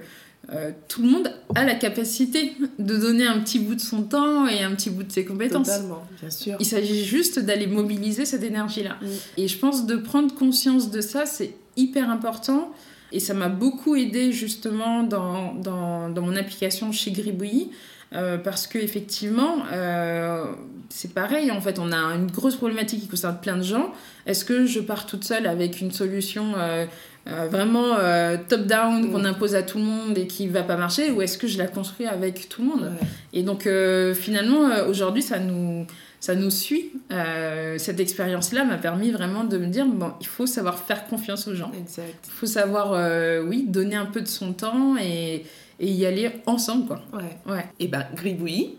euh, 0.52 0.72
tout 0.88 1.04
le 1.04 1.10
monde 1.10 1.32
a 1.54 1.64
la 1.64 1.76
capacité 1.76 2.54
de 2.80 2.98
donner 2.98 3.26
un 3.28 3.40
petit 3.40 3.60
bout 3.60 3.76
de 3.76 3.82
son 3.82 4.04
temps 4.04 4.48
et 4.48 4.64
un 4.64 4.72
petit 4.72 4.90
bout 4.90 5.04
de 5.04 5.12
ses 5.12 5.24
compétences. 5.24 5.68
Totalement, 5.68 6.04
bien 6.20 6.32
sûr. 6.32 6.58
Il 6.60 6.66
s'agit 6.66 7.06
juste 7.06 7.38
d'aller 7.38 7.68
mobiliser 7.68 8.26
cette 8.26 8.44
énergie-là. 8.44 8.98
Mm. 9.02 9.08
Et 9.38 9.48
je 9.48 9.58
pense 9.60 9.86
de 9.86 9.96
prendre 9.96 10.34
conscience 10.34 10.90
de 10.90 11.00
ça, 11.00 11.28
c'est 11.28 11.54
hyper 11.78 12.10
important. 12.10 12.72
Et 13.12 13.20
ça 13.20 13.34
m'a 13.34 13.50
beaucoup 13.50 13.96
aidé 13.96 14.32
justement 14.32 15.04
dans, 15.04 15.54
dans, 15.54 16.10
dans 16.10 16.22
mon 16.22 16.36
application 16.36 16.92
chez 16.92 17.12
Gribouillis. 17.12 17.70
Euh, 18.14 18.38
parce 18.38 18.68
que 18.68 18.78
effectivement, 18.78 19.64
euh, 19.72 20.46
c'est 20.90 21.14
pareil. 21.14 21.52
En 21.52 21.62
fait, 21.62 21.80
on 21.80 21.92
a 21.92 21.98
une 21.98 22.30
grosse 22.30 22.56
problématique 22.56 23.02
qui 23.02 23.08
concerne 23.08 23.38
plein 23.42 23.58
de 23.58 23.64
gens. 23.64 23.94
Est-ce 24.26 24.44
que 24.44 24.66
je 24.66 24.80
pars 24.80 25.06
toute 25.06 25.24
seule 25.24 25.48
avec 25.48 25.80
une 25.82 25.92
solution 25.92 26.54
euh, 27.28 27.48
vraiment 27.50 27.96
euh, 28.00 28.38
top-down 28.48 29.04
Mm. 29.06 29.12
qu'on 29.12 29.26
impose 29.26 29.54
à 29.56 29.64
tout 29.64 29.78
le 29.78 29.84
monde 29.84 30.18
et 30.18 30.26
qui 30.28 30.48
va 30.48 30.64
pas 30.64 30.76
marcher, 30.78 31.12
ou 31.12 31.22
est-ce 31.22 31.38
que 31.38 31.48
je 31.48 31.58
la 31.58 31.68
construis 31.68 32.08
avec 32.08 32.50
tout 32.50 32.62
le 32.62 32.68
monde 32.70 32.82
Ouais. 32.82 33.08
et 33.34 33.44
donc 33.44 33.68
euh, 33.68 34.14
finalement, 34.14 34.70
aujourd'hui, 34.88 35.22
ça 35.22 35.40
nous, 35.40 35.86
ça 36.20 36.34
nous 36.36 36.50
suit. 36.50 36.92
Cette 37.78 38.00
expérience-là 38.00 38.64
m'a 38.66 38.78
permis 38.78 39.12
vraiment 39.12 39.44
de 39.44 39.58
me 39.58 39.68
dire, 39.68 39.86
bon, 39.86 40.12
il 40.20 40.28
faut 40.28 40.46
savoir 40.46 40.80
faire 40.80 41.08
confiance 41.08 41.48
aux 41.48 41.56
gens. 41.56 41.72
Exact. 41.78 42.26
Il 42.28 42.32
faut 42.32 42.46
savoir, 42.48 42.94
oui, 43.46 43.66
donner 43.68 43.96
un 43.96 44.06
peu 44.06 44.22
de 44.22 44.28
son 44.28 44.54
temps 44.54 44.96
et, 44.98 45.46
et 45.80 45.92
y 45.92 46.06
aller 46.06 46.32
ensemble, 46.46 46.88
quoi. 46.88 47.02
Ouais. 47.14 47.54
Ouais. 47.54 47.66
Et 47.80 47.88
ben, 47.88 48.06
Gribouillis, 48.16 48.76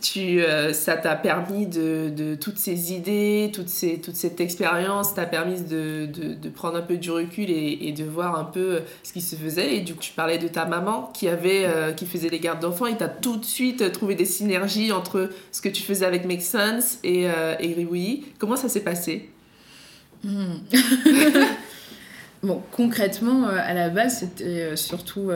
tu, 0.00 0.40
euh, 0.40 0.72
ça 0.72 0.96
t'a 0.96 1.16
permis 1.16 1.66
de, 1.66 2.10
de 2.14 2.34
toutes 2.34 2.58
ces 2.58 2.92
idées, 2.92 3.50
ces, 3.66 4.00
toute 4.00 4.16
cette 4.16 4.40
expérience, 4.40 5.14
t'a 5.14 5.26
permis 5.26 5.60
de, 5.60 6.06
de, 6.06 6.34
de 6.34 6.48
prendre 6.48 6.76
un 6.76 6.82
peu 6.82 6.96
du 6.96 7.10
recul 7.10 7.50
et, 7.50 7.92
de 7.92 8.04
voir 8.04 8.38
un 8.38 8.44
peu 8.44 8.80
ce 9.02 9.12
qui 9.12 9.20
se 9.20 9.36
faisait. 9.36 9.76
Et 9.76 9.80
du 9.80 9.94
coup, 9.94 10.00
tu 10.00 10.12
parlais 10.12 10.38
de 10.38 10.48
ta 10.48 10.64
maman 10.64 11.10
qui, 11.14 11.28
avait, 11.28 11.64
euh, 11.66 11.92
qui 11.92 12.06
faisait 12.06 12.28
les 12.28 12.40
gardes 12.40 12.60
d'enfants 12.60 12.86
et 12.86 12.96
t'as 12.96 13.08
tout 13.08 13.36
de 13.36 13.44
suite 13.44 13.92
trouvé 13.92 14.14
des 14.14 14.24
synergies 14.24 14.92
entre 14.92 15.30
ce 15.52 15.60
que 15.60 15.68
tu 15.68 15.82
faisais 15.82 16.06
avec 16.06 16.24
Make 16.24 16.42
Sense 16.42 16.98
et, 17.04 17.28
euh, 17.28 17.54
et 17.58 17.68
Gribouillis. 17.68 18.24
Comment 18.38 18.56
ça 18.56 18.68
s'est 18.68 18.80
passé? 18.80 19.30
Hmm. 20.24 20.58
bon, 22.42 22.62
concrètement, 22.72 23.48
euh, 23.48 23.58
à 23.58 23.74
la 23.74 23.90
base, 23.90 24.20
c'était 24.20 24.44
euh, 24.44 24.76
surtout 24.76 25.30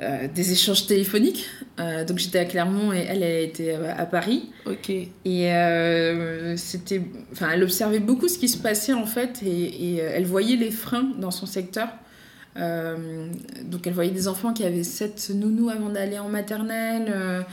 euh, 0.00 0.28
des 0.28 0.52
échanges 0.52 0.86
téléphoniques. 0.86 1.46
Euh, 1.80 2.04
donc 2.04 2.18
j'étais 2.18 2.38
à 2.38 2.44
Clermont 2.44 2.92
et 2.92 3.04
elle, 3.08 3.22
elle 3.22 3.44
était 3.44 3.74
euh, 3.74 3.92
à 3.96 4.06
Paris. 4.06 4.50
Ok. 4.66 4.90
Et 4.90 5.08
euh, 5.26 6.56
c'était, 6.56 7.02
enfin, 7.32 7.50
elle 7.52 7.62
observait 7.62 7.98
beaucoup 7.98 8.28
ce 8.28 8.38
qui 8.38 8.48
se 8.48 8.58
passait 8.58 8.92
en 8.92 9.06
fait, 9.06 9.42
et, 9.42 9.94
et, 9.94 9.96
elle 9.96 10.26
voyait 10.26 10.56
les 10.56 10.70
freins 10.70 11.10
dans 11.18 11.30
son 11.30 11.46
secteur. 11.46 11.88
Donc 12.56 13.86
elle 13.86 13.92
voyait 13.92 14.10
des 14.10 14.26
enfants 14.26 14.52
qui 14.52 14.64
avaient 14.64 14.82
sept 14.82 15.30
nounous 15.32 15.68
avant 15.68 15.90
d'aller 15.90 16.18
en 16.18 16.28
maternelle, 16.28 17.46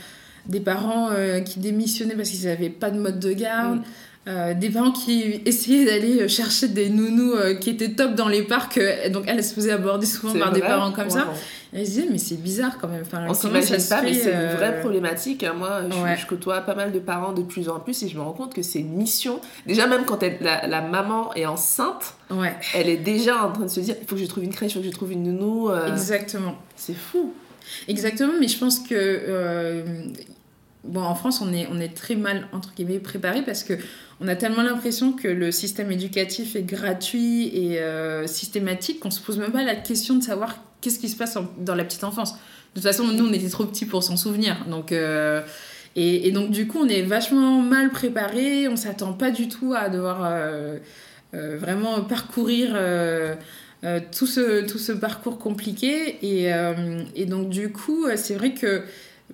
des 0.46 0.58
parents 0.58 1.10
qui 1.44 1.60
démissionnaient 1.60 2.16
parce 2.16 2.30
qu'ils 2.30 2.48
n'avaient 2.48 2.70
pas 2.70 2.90
de 2.90 2.98
mode 2.98 3.20
de 3.20 3.32
garde. 3.32 3.78
Mm. 3.78 3.84
Euh, 4.28 4.54
des 4.54 4.70
parents 4.70 4.90
qui 4.92 5.40
essayaient 5.46 5.84
d'aller 5.84 6.28
chercher 6.28 6.68
des 6.68 6.88
nounous 6.90 7.34
euh, 7.34 7.54
qui 7.54 7.70
étaient 7.70 7.90
top 7.92 8.14
dans 8.14 8.28
les 8.28 8.42
parcs, 8.42 8.78
euh, 8.78 9.08
donc 9.08 9.24
elle, 9.28 9.42
se 9.44 9.54
faisait 9.54 9.70
aborder 9.72 10.04
souvent 10.06 10.32
par 10.38 10.52
des 10.52 10.60
parents 10.60 10.90
comme 10.92 11.10
ça. 11.10 11.26
Wow. 11.26 11.32
Elle 11.72 11.84
se 11.86 11.90
disait, 11.92 12.06
mais 12.10 12.18
c'est 12.18 12.40
bizarre 12.42 12.78
quand 12.80 12.88
même. 12.88 13.02
Enfin, 13.02 13.26
On 13.28 13.34
s'imagine 13.34 13.76
pas, 13.88 14.02
mais 14.02 14.14
c'est 14.14 14.30
une 14.32 14.36
euh, 14.36 14.54
vraie 14.56 14.80
problématique. 14.80 15.42
hein. 15.44 15.52
Moi, 15.56 15.82
je, 15.90 15.96
Ouais. 16.02 16.16
je 16.16 16.26
côtoie 16.26 16.60
pas 16.62 16.74
mal 16.74 16.90
de 16.90 16.98
parents 16.98 17.32
de 17.32 17.42
plus 17.42 17.68
en 17.68 17.78
plus 17.80 18.02
et 18.02 18.08
je 18.08 18.16
me 18.16 18.22
rends 18.22 18.32
compte 18.32 18.54
que 18.54 18.62
c'est 18.62 18.78
une 18.80 18.94
mission. 18.96 19.40
Déjà, 19.66 19.86
même 19.86 20.04
quand 20.06 20.22
elle- 20.22 20.38
la, 20.40 20.66
la 20.66 20.80
maman 20.80 21.32
est 21.34 21.46
enceinte, 21.46 22.14
Ouais, 22.30 22.54
elle 22.74 22.88
est 22.88 22.96
déjà 22.96 23.44
en 23.44 23.52
train 23.52 23.64
de 23.64 23.70
se 23.70 23.80
dire 23.80 23.94
il 24.00 24.06
faut 24.08 24.16
que 24.16 24.22
je 24.22 24.26
trouve 24.26 24.42
une 24.44 24.52
crèche, 24.52 24.72
il 24.72 24.74
faut 24.74 24.80
que 24.80 24.86
je 24.86 24.90
trouve 24.90 25.12
une 25.12 25.22
nounou. 25.22 25.68
euh, 25.70 25.92
exactement. 25.92 26.56
c'est 26.76 26.96
fou. 26.96 27.32
Exactement, 27.88 28.32
mais 28.40 28.48
je 28.48 28.58
pense 28.58 28.78
que 28.80 28.94
euh, 28.94 29.82
bon, 30.86 31.02
en 31.02 31.14
France, 31.14 31.40
on 31.40 31.52
est, 31.52 31.66
on 31.70 31.80
est 31.80 31.94
très 31.94 32.16
mal 32.16 32.48
entre 32.52 32.72
guillemets 32.74 32.98
préparé 32.98 33.42
parce 33.42 33.64
que 33.64 33.74
on 34.20 34.28
a 34.28 34.36
tellement 34.36 34.62
l'impression 34.62 35.12
que 35.12 35.28
le 35.28 35.50
système 35.52 35.92
éducatif 35.92 36.56
est 36.56 36.62
gratuit 36.62 37.48
et 37.54 37.80
euh, 37.80 38.26
systématique 38.26 39.00
qu'on 39.00 39.10
se 39.10 39.20
pose 39.20 39.38
même 39.38 39.52
pas 39.52 39.62
la 39.62 39.76
question 39.76 40.16
de 40.16 40.22
savoir 40.22 40.56
qu'est-ce 40.80 40.98
qui 40.98 41.08
se 41.08 41.16
passe 41.16 41.36
dans 41.58 41.74
la 41.74 41.84
petite 41.84 42.04
enfance. 42.04 42.32
De 42.32 42.80
toute 42.80 42.82
façon, 42.82 43.06
nous, 43.06 43.26
on 43.26 43.32
était 43.32 43.48
trop 43.48 43.64
petits 43.64 43.86
pour 43.86 44.02
s'en 44.02 44.16
souvenir, 44.16 44.64
donc. 44.68 44.92
euh, 44.92 45.42
et, 45.98 46.30
donc 46.30 46.50
du 46.50 46.66
coup, 46.66 46.78
on 46.78 46.88
est 46.88 47.02
vachement 47.02 47.62
mal 47.62 47.90
préparé. 47.90 48.68
On 48.68 48.76
s'attend 48.76 49.14
pas 49.14 49.30
du 49.30 49.48
tout 49.48 49.72
à 49.74 49.88
devoir 49.88 50.20
euh, 50.24 50.78
vraiment 51.32 52.02
parcourir. 52.02 52.76
tout, 54.12 54.26
ce, 54.26 54.66
tout 54.66 54.78
ce 54.78 54.92
parcours 54.92 55.38
compliqué. 55.38 56.18
Et, 56.22 56.52
et 57.14 57.24
donc, 57.24 57.48
du 57.48 57.72
coup, 57.72 58.06
c'est 58.16 58.34
vrai 58.34 58.52
que 58.52 58.82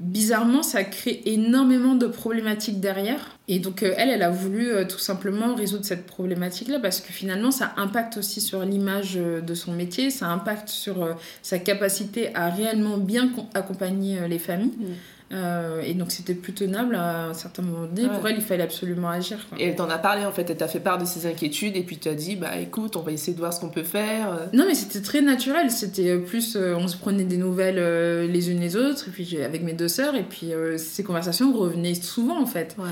bizarrement, 0.01 0.63
ça 0.63 0.85
crée 0.85 1.23
énormément 1.27 1.95
de 1.95 2.07
problématiques 2.07 2.81
derrière. 2.81 3.37
Et 3.49 3.59
donc, 3.59 3.83
euh, 3.83 3.93
elle, 3.97 4.09
elle 4.09 4.23
a 4.23 4.31
voulu 4.31 4.71
euh, 4.71 4.85
tout 4.85 4.99
simplement 4.99 5.55
résoudre 5.55 5.85
cette 5.85 6.07
problématique-là 6.07 6.79
parce 6.81 7.01
que 7.01 7.13
finalement, 7.13 7.51
ça 7.51 7.73
impacte 7.77 8.17
aussi 8.17 8.41
sur 8.41 8.65
l'image 8.65 9.15
euh, 9.17 9.41
de 9.41 9.55
son 9.55 9.73
métier, 9.73 10.11
ça 10.11 10.29
impacte 10.29 10.69
sur 10.69 11.17
sa 11.43 11.59
capacité 11.59 12.35
à 12.35 12.49
réellement 12.49 12.97
bien 12.97 13.29
com- 13.29 13.45
accompagner 13.55 14.29
les 14.29 14.39
familles. 14.39 14.73
Mm. 14.79 14.85
Euh, 15.33 15.81
et 15.83 15.95
donc, 15.95 16.11
c'était 16.13 16.35
plus 16.35 16.53
tenable 16.53 16.95
à 16.95 17.27
un 17.27 17.35
certain 17.35 17.63
moment 17.63 17.87
donné. 17.87 18.09
Ouais. 18.09 18.15
Pour 18.19 18.29
elle, 18.29 18.37
il 18.37 18.43
fallait 18.43 18.63
absolument 18.63 19.09
agir. 19.09 19.39
quoi. 19.49 19.59
Et 19.59 19.65
elle 19.69 19.77
t'en 19.77 19.89
a 19.89 19.99
parlé 19.99 20.25
en 20.27 20.33
fait, 20.33 20.49
elle 20.51 20.57
t'a 20.57 20.69
fait 20.69 20.81
part 20.81 20.99
de 20.99 21.05
ses 21.05 21.27
inquiétudes 21.27 21.77
et 21.77 21.83
puis 21.83 21.97
tu 21.99 22.09
as 22.09 22.15
dit 22.15 22.37
bah 22.37 22.57
écoute, 22.61 22.97
on 22.97 23.01
va 23.03 23.13
essayer 23.13 23.33
de 23.33 23.39
voir 23.39 23.53
ce 23.53 23.61
qu'on 23.61 23.71
peut 23.71 23.83
faire. 23.83 24.33
euh. 24.33 24.47
Non, 24.53 24.65
mais 24.67 24.75
c'était 24.75 25.01
très 25.01 25.23
naturel. 25.23 25.71
C'était 25.71 26.11
euh, 26.11 26.19
plus, 26.19 26.57
euh, 26.57 26.75
on 26.77 26.87
se 26.89 26.97
prenait 26.97 27.25
des 27.25 27.39
nouvelles 27.39 27.79
euh, 27.79 28.27
les 28.27 28.51
unes 28.51 28.61
les 28.61 28.77
autres, 28.77 29.09
et 29.09 29.11
puis 29.11 29.41
avec 29.43 29.63
mes 29.63 29.73
deux 29.73 29.89
sœurs, 29.89 30.15
et 30.15 30.23
puis 30.23 30.53
ces 30.77 31.03
conversations 31.03 31.53
revenaient 31.57 31.95
souvent 31.95 32.41
en 32.41 32.47
fait. 32.47 32.77
Ouais. 32.79 32.85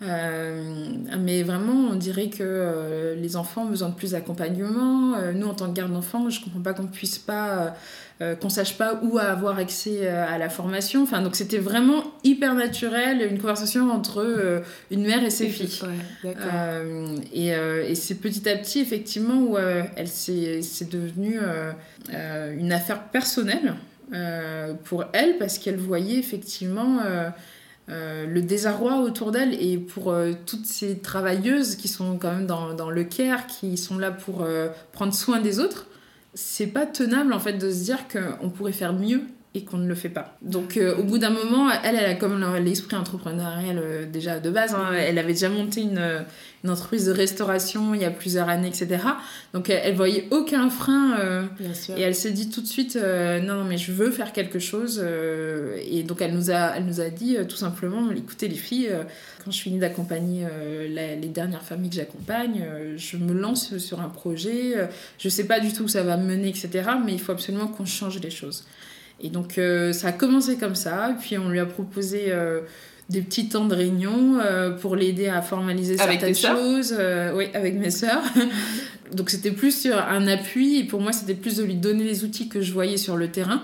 Euh, 0.00 0.62
mais 1.18 1.42
vraiment, 1.42 1.88
on 1.90 1.96
dirait 1.96 2.28
que 2.28 2.42
euh, 2.42 3.14
les 3.16 3.34
enfants 3.36 3.62
ont 3.62 3.70
besoin 3.70 3.88
de 3.88 3.94
plus 3.94 4.12
d'accompagnement. 4.12 5.16
Euh, 5.16 5.32
nous, 5.32 5.46
en 5.48 5.54
tant 5.54 5.68
que 5.68 5.74
garde 5.74 5.92
d'enfants, 5.92 6.30
je 6.30 6.40
comprends 6.40 6.60
pas 6.60 6.72
qu'on 6.72 6.86
puisse 6.86 7.18
pas, 7.18 7.74
qu'on 8.40 8.48
sache 8.48 8.76
pas 8.76 9.00
où 9.02 9.18
avoir 9.18 9.58
accès 9.58 10.08
à 10.08 10.38
la 10.38 10.48
formation. 10.48 11.02
Enfin, 11.02 11.22
donc 11.22 11.36
c'était 11.36 11.58
vraiment 11.58 12.04
hyper 12.24 12.54
naturel, 12.54 13.26
une 13.30 13.38
conversation 13.38 13.90
entre 13.90 14.62
une 14.90 15.02
mère 15.02 15.22
et 15.22 15.30
ses 15.30 15.48
filles. 15.48 15.80
Ouais, 16.24 16.34
et 17.32 17.48
et 17.48 17.94
c'est 17.94 18.16
petit 18.16 18.48
à 18.48 18.56
petit, 18.56 18.80
effectivement, 18.80 19.40
où 19.40 19.56
elle 19.58 20.08
s'est, 20.08 20.62
c'est 20.62 20.90
devenu 20.90 21.38
euh, 22.14 22.56
une 22.56 22.72
affaire 22.72 23.02
personnelle 23.02 23.74
euh, 24.14 24.72
pour 24.84 25.04
elle, 25.12 25.36
parce 25.36 25.58
qu'elle 25.58 25.76
voyait 25.76 26.18
effectivement 26.18 27.00
euh, 27.04 27.28
euh, 27.90 28.26
le 28.26 28.42
désarroi 28.42 28.98
autour 29.00 29.32
d'elle. 29.32 29.54
Et 29.62 29.78
pour 29.78 30.10
euh, 30.10 30.32
toutes 30.46 30.66
ces 30.66 30.98
travailleuses 30.98 31.76
qui 31.76 31.88
sont 31.88 32.18
quand 32.18 32.32
même 32.32 32.46
dans, 32.46 32.90
le 32.90 33.04
care, 33.04 33.46
qui 33.46 33.76
sont 33.76 33.98
là 33.98 34.10
pour 34.10 34.42
euh, 34.42 34.68
prendre 34.92 35.14
soin 35.14 35.40
des 35.40 35.58
autres, 35.58 35.86
c'est 36.34 36.66
pas 36.66 36.86
tenable 36.86 37.32
en 37.32 37.40
fait 37.40 37.54
de 37.54 37.70
se 37.70 37.84
dire 37.84 38.00
qu'on 38.08 38.50
pourrait 38.50 38.72
faire 38.72 38.92
mieux 38.92 39.22
et 39.54 39.64
qu'on 39.64 39.78
ne 39.78 39.88
le 39.88 39.94
fait 39.94 40.10
pas. 40.10 40.36
Donc 40.42 40.76
euh, 40.76 40.94
au 40.96 41.02
bout 41.04 41.18
d'un 41.18 41.30
moment, 41.30 41.70
elle, 41.82 41.96
elle 41.96 42.04
a 42.04 42.14
comme 42.14 42.44
l'esprit 42.62 42.96
entrepreneurial 42.96 43.78
euh, 43.78 44.06
déjà 44.06 44.40
de 44.40 44.50
base. 44.50 44.74
hein. 44.74 44.92
Elle 44.94 45.18
avait 45.18 45.32
déjà 45.32 45.48
monté 45.48 45.80
une, 45.80 46.24
une 46.64 46.70
entreprise 46.70 47.06
de 47.06 47.12
restauration 47.12 47.94
il 47.94 48.02
y 48.02 48.04
a 48.04 48.10
plusieurs 48.10 48.48
années, 48.50 48.68
etc. 48.68 48.98
Donc 49.54 49.70
elle, 49.70 49.80
elle 49.84 49.94
voyait 49.96 50.28
aucun 50.30 50.68
frein 50.68 51.16
euh, 51.18 51.42
Bien 51.58 51.72
sûr. 51.72 51.96
et 51.96 52.02
elle 52.02 52.14
s'est 52.14 52.30
dit 52.32 52.50
tout 52.50 52.60
de 52.60 52.66
suite 52.66 52.96
euh, 52.96 53.40
non, 53.40 53.54
non, 53.54 53.64
mais 53.64 53.78
je 53.78 53.90
veux 53.90 54.10
faire 54.10 54.32
quelque 54.34 54.58
chose. 54.58 55.00
euh, 55.02 55.78
et 55.90 56.02
donc 56.02 56.20
elle 56.20 56.34
nous 56.34 56.50
a, 56.50 56.74
elle 56.76 56.84
nous 56.84 57.00
a 57.00 57.08
dit 57.08 57.36
euh, 57.38 57.44
tout 57.44 57.56
simplement 57.56 58.10
écoutez 58.12 58.48
les 58.48 58.54
filles, 58.56 58.88
euh, 58.90 59.02
quand 59.44 59.50
je 59.50 59.60
finis 59.62 59.78
d'accompagner 59.78 60.44
euh, 60.50 61.16
les 61.20 61.28
dernières 61.28 61.62
familles 61.62 61.88
que 61.90 61.96
j'accompagne, 61.96 62.64
euh, 62.68 62.94
je 62.98 63.16
me 63.16 63.32
lance 63.32 63.78
sur 63.78 64.00
un 64.00 64.10
projet. 64.10 64.76
euh, 64.76 64.86
je 65.18 65.28
sais 65.30 65.44
pas 65.44 65.58
du 65.58 65.72
tout 65.72 65.84
où 65.84 65.88
ça 65.88 66.02
va 66.02 66.18
me 66.18 66.24
mener, 66.26 66.48
etc. 66.50 66.68
Mais 67.04 67.12
il 67.14 67.18
faut 67.20 67.32
absolument 67.32 67.66
qu'on 67.68 67.86
change 67.86 68.20
les 68.20 68.30
choses. 68.30 68.64
Et 69.20 69.30
donc 69.30 69.58
euh, 69.58 69.92
ça 69.92 70.08
a 70.08 70.12
commencé 70.12 70.56
comme 70.56 70.74
ça. 70.74 71.16
Puis 71.20 71.38
on 71.38 71.48
lui 71.48 71.60
a 71.60 71.66
proposé. 71.66 72.26
euh, 72.28 72.60
des 73.10 73.22
petits 73.22 73.48
temps 73.48 73.64
de 73.64 73.74
réunion 73.74 74.38
euh, 74.38 74.70
pour 74.70 74.94
l'aider 74.94 75.28
à 75.28 75.40
formaliser 75.40 75.98
Avec 75.98 76.20
certaines 76.20 76.36
choses. 76.36 76.94
oui, 77.34 77.46
avec 77.54 77.74
mes 77.76 77.90
sœurs. 77.90 78.22
Donc 79.14 79.30
c'était 79.30 79.50
plus 79.50 79.74
sur 79.80 79.96
un 79.98 80.28
appui 80.28 80.78
et 80.80 80.84
pour 80.84 81.00
moi 81.00 81.12
c'était 81.12 81.32
plus 81.34 81.56
de 81.56 81.64
lui 81.64 81.76
donner 81.76 82.04
les 82.04 82.22
outils 82.24 82.50
que 82.50 82.60
je 82.60 82.70
voyais 82.70 82.98
sur 82.98 83.16
le 83.16 83.28
terrain. 83.30 83.62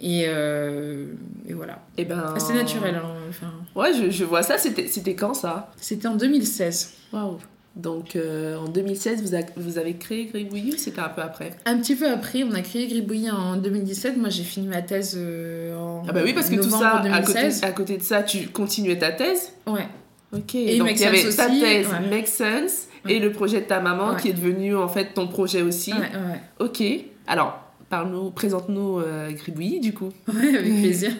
Et, 0.00 0.20
et 0.26 1.54
voilà. 1.54 1.80
Et 1.96 2.04
ben. 2.04 2.34
C'est 2.38 2.54
naturel. 2.54 2.94
hein, 2.94 3.52
Ouais, 3.74 3.92
je, 3.92 4.10
je 4.10 4.22
vois 4.24 4.44
ça. 4.44 4.58
C'était 4.58 4.86
c'était 4.86 5.16
quand 5.16 5.34
ça? 5.34 5.72
C'était 5.80 6.06
en 6.06 6.14
2016. 6.14 6.94
Waouh. 7.12 7.38
Donc 7.78 8.16
euh, 8.16 8.56
en 8.58 8.66
2016, 8.68 9.22
vous, 9.22 9.34
a- 9.36 9.46
vous 9.56 9.78
avez 9.78 9.94
créé 9.94 10.26
Gribouillis 10.26 10.74
ou 10.74 10.76
c'était 10.76 11.00
un 11.00 11.08
peu 11.08 11.22
après? 11.22 11.52
Un 11.64 11.78
petit 11.78 11.94
peu 11.94 12.08
après, 12.10 12.42
on 12.42 12.52
a 12.52 12.60
créé 12.60 12.86
Gribouillis 12.88 13.30
en 13.30 13.56
2017. 13.56 14.16
Moi 14.16 14.28
j'ai 14.30 14.42
fini 14.42 14.66
ma 14.66 14.82
thèse 14.82 15.14
euh, 15.16 15.76
en 15.76 16.02
Ah 16.08 16.12
bah 16.12 16.20
oui, 16.24 16.32
parce 16.32 16.50
que 16.50 16.56
tout 16.56 16.70
ça, 16.70 16.96
à 16.96 17.20
côté, 17.20 17.34
2016. 17.34 17.60
à 17.64 17.70
côté 17.70 17.96
de 17.96 18.02
ça, 18.02 18.22
tu 18.24 18.48
continuais 18.48 18.98
ta 18.98 19.12
thèse? 19.12 19.52
Ouais. 19.68 19.86
Ok. 20.32 20.56
Et 20.56 20.76
Donc 20.78 20.90
il 20.90 21.00
y 21.00 21.04
avait 21.04 21.18
Sense 21.22 21.36
ta 21.36 21.46
aussi, 21.48 21.60
thèse, 21.60 21.86
ouais. 21.86 22.10
Make 22.10 22.26
Sense, 22.28 22.88
Ouais. 23.04 23.14
et 23.14 23.18
le 23.20 23.30
projet 23.30 23.60
de 23.60 23.66
ta 23.66 23.78
maman 23.80 24.10
Ouais. 24.10 24.20
qui 24.20 24.28
est 24.28 24.32
devenu 24.32 24.74
en 24.74 24.88
fait 24.88 25.14
ton 25.14 25.28
projet 25.28 25.62
aussi. 25.62 25.92
Ouais, 25.92 25.98
ouais. 26.00 26.40
Ok. 26.58 26.82
Alors, 27.28 27.64
Parle-nous, 27.90 28.28
présente-nous 28.32 28.98
euh, 28.98 29.30
Gribouillis 29.30 29.80
du 29.80 29.94
coup. 29.94 30.10
Oui, 30.28 30.54
avec 30.56 30.64
plaisir. 30.82 31.10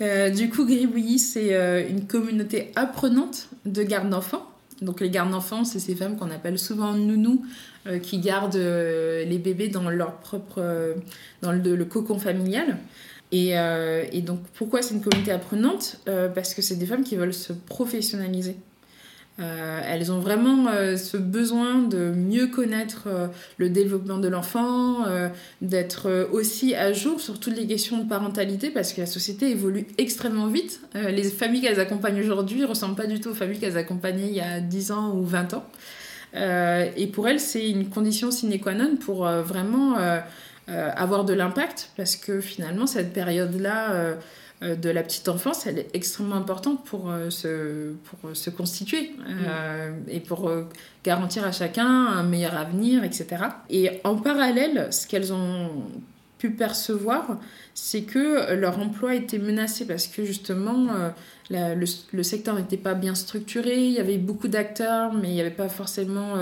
Euh, 0.00 0.30
du 0.30 0.48
coup, 0.50 0.64
Gribouillis, 0.66 1.20
c'est 1.20 1.54
euh, 1.54 1.88
une 1.88 2.06
communauté 2.08 2.72
apprenante 2.74 3.48
de 3.66 3.82
garde 3.84 4.10
d'enfants. 4.10 4.44
Donc 4.82 5.00
les 5.00 5.10
gardes 5.10 5.30
d'enfants, 5.30 5.64
c'est 5.64 5.78
ces 5.78 5.94
femmes 5.94 6.16
qu'on 6.16 6.30
appelle 6.30 6.58
souvent 6.58 6.92
nounous, 6.92 7.42
qui 8.02 8.18
gardent 8.18 8.56
les 8.56 9.38
bébés 9.38 9.68
dans 9.68 9.88
leur 9.88 10.16
propre, 10.16 10.94
dans 11.40 11.52
le, 11.52 11.84
cocon 11.84 12.18
familial. 12.18 12.76
Et, 13.32 13.52
et, 13.52 14.22
donc 14.22 14.40
pourquoi 14.54 14.82
c'est 14.82 14.94
une 14.94 15.00
communauté 15.00 15.32
apprenante? 15.32 16.00
Parce 16.34 16.52
que 16.52 16.60
c'est 16.60 16.76
des 16.76 16.84
femmes 16.84 17.04
qui 17.04 17.16
veulent 17.16 17.32
se 17.32 17.52
professionnaliser. 17.54 18.56
Euh, 19.38 19.80
elles 19.84 20.10
ont 20.10 20.20
vraiment 20.20 20.68
euh, 20.68 20.96
ce 20.96 21.18
besoin 21.18 21.82
de 21.82 22.10
mieux 22.10 22.46
connaître 22.46 23.04
euh, 23.06 23.28
le 23.58 23.68
développement 23.68 24.16
de 24.16 24.28
l'enfant, 24.28 25.04
d'être 25.60 26.28
aussi 26.32 26.74
à 26.74 26.92
jour 26.92 27.20
sur 27.20 27.38
toutes 27.38 27.56
les 27.56 27.66
questions 27.66 28.02
de 28.02 28.08
parentalité 28.08 28.70
parce 28.70 28.92
que 28.92 29.00
la 29.00 29.06
société 29.06 29.50
évolue 29.50 29.86
extrêmement 29.98 30.46
vite. 30.46 30.80
les 30.94 31.24
familles 31.24 31.62
qu'elles 31.62 31.80
accompagnent 31.80 32.20
aujourd'hui 32.20 32.60
ne 32.60 32.66
ressemblent 32.66 32.96
pas 32.96 33.06
du 33.06 33.20
tout 33.20 33.30
aux 33.30 33.34
familles 33.34 33.58
qu'elles 33.58 33.76
accompagnaient 33.76 34.28
il 34.28 34.34
y 34.34 34.40
a 34.40 34.60
10 34.60 34.92
ans 34.92 35.14
ou 35.14 35.24
20 35.24 35.54
ans. 35.54 35.64
et 36.34 37.06
pour 37.08 37.28
elles, 37.28 37.40
c'est 37.40 37.68
une 37.68 37.88
condition 37.88 38.30
sine 38.30 38.58
qua 38.60 38.74
non 38.74 38.96
pour 38.96 39.26
vraiment 39.26 39.96
avoir 40.68 41.24
de 41.24 41.32
l'impact 41.34 41.90
parce 41.96 42.16
que 42.16 42.40
finalement, 42.40 42.86
cette 42.86 43.12
période-là 43.12 43.92
euh, 43.92 44.14
de 44.62 44.88
la 44.88 45.02
petite 45.02 45.28
enfance, 45.28 45.66
elle 45.66 45.78
est 45.78 45.90
extrêmement 45.92 46.36
importante 46.36 46.82
pour, 46.86 47.10
euh, 47.10 47.28
se, 47.28 47.92
pour 48.04 48.34
se 48.34 48.48
constituer 48.48 49.12
euh, 49.28 49.92
et 50.08 50.20
pour 50.20 50.50
garantir 51.04 51.44
à 51.44 51.52
chacun 51.52 51.86
un 51.86 52.22
meilleur 52.22 52.54
avenir, 52.54 53.04
etc. 53.04 53.26
Et 53.68 54.00
en 54.04 54.16
parallèle, 54.16 54.88
ce 54.92 55.06
qu'elles 55.06 55.32
ont 55.32 55.70
pu 56.38 56.50
percevoir, 56.50 57.38
c'est 57.74 58.02
que 58.02 58.54
leur 58.54 58.78
emploi 58.78 59.14
était 59.14 59.38
menacé 59.38 59.86
parce 59.86 60.06
que 60.06 60.24
justement 60.24 60.88
le, 61.50 62.22
secteur 62.22 62.54
n'était 62.56 62.76
pas 62.76 62.94
bien 62.94 63.14
structuré, 63.14 63.76
il 63.76 63.92
y 63.92 64.00
avait 64.00 64.18
beaucoup 64.18 64.48
d'acteurs, 64.48 65.12
mais 65.12 65.28
il 65.28 65.34
n'y 65.34 65.40
avait 65.40 65.50
pas 65.50 65.68
forcément 65.68 66.34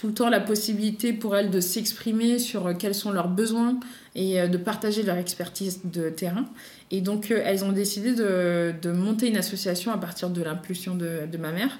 tout 0.00 0.06
le 0.06 0.14
temps 0.14 0.30
la 0.30 0.40
possibilité 0.40 1.12
pour 1.12 1.36
elles 1.36 1.50
de 1.50 1.60
s'exprimer 1.60 2.38
sur 2.38 2.74
quels 2.78 2.94
sont 2.94 3.10
leurs 3.10 3.28
besoins 3.28 3.78
et 4.14 4.48
de 4.48 4.56
partager 4.56 5.02
leur 5.02 5.18
expertise 5.18 5.80
de 5.84 6.08
terrain. 6.08 6.46
Et 6.90 7.00
donc, 7.00 7.30
euh, 7.30 7.40
elles 7.44 7.64
ont 7.64 7.72
décidé 7.72 8.14
de, 8.14 8.74
de, 8.80 8.90
monter 8.90 9.28
une 9.28 9.36
association 9.36 9.92
à 9.92 9.98
partir 9.98 10.30
de 10.30 10.42
l'impulsion 10.42 10.96
de, 10.96 11.36
ma 11.38 11.52
mère 11.52 11.78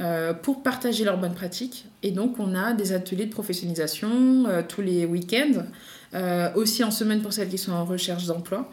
euh, 0.00 0.32
pour 0.32 0.62
partager 0.62 1.04
leurs 1.04 1.18
bonnes 1.18 1.34
pratiques. 1.34 1.86
Et 2.02 2.12
donc, 2.12 2.38
on 2.38 2.54
a 2.54 2.72
des 2.72 2.92
ateliers 2.92 3.26
de 3.26 3.32
professionnalisation 3.32 4.46
euh, 4.46 4.62
tous 4.66 4.82
les 4.82 5.04
week-ends, 5.04 5.64
aussi 6.54 6.84
en 6.84 6.90
semaine 6.90 7.22
pour 7.22 7.32
celles 7.32 7.48
qui 7.48 7.56
sont 7.56 7.72
en 7.72 7.86
recherche 7.86 8.26
d'emploi. 8.26 8.70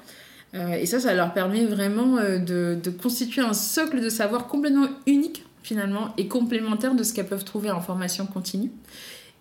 et 0.54 0.86
ça, 0.86 1.00
ça 1.00 1.14
leur 1.14 1.34
permet 1.34 1.64
vraiment 1.64 2.18
de, 2.18 2.78
de, 2.84 2.90
constituer 2.90 3.42
un 3.42 3.54
socle 3.54 4.02
de 4.02 4.10
savoir 4.10 4.48
complètement 4.48 4.90
unique 5.08 5.46
finalement 5.64 6.14
et 6.18 6.28
complémentaire 6.28 6.96
de 6.96 7.04
ce 7.04 7.14
qu'elles 7.14 7.28
peuvent 7.28 7.46
trouver 7.46 7.72
en 7.72 7.82
formation 7.82 8.26
continue. 8.26 8.72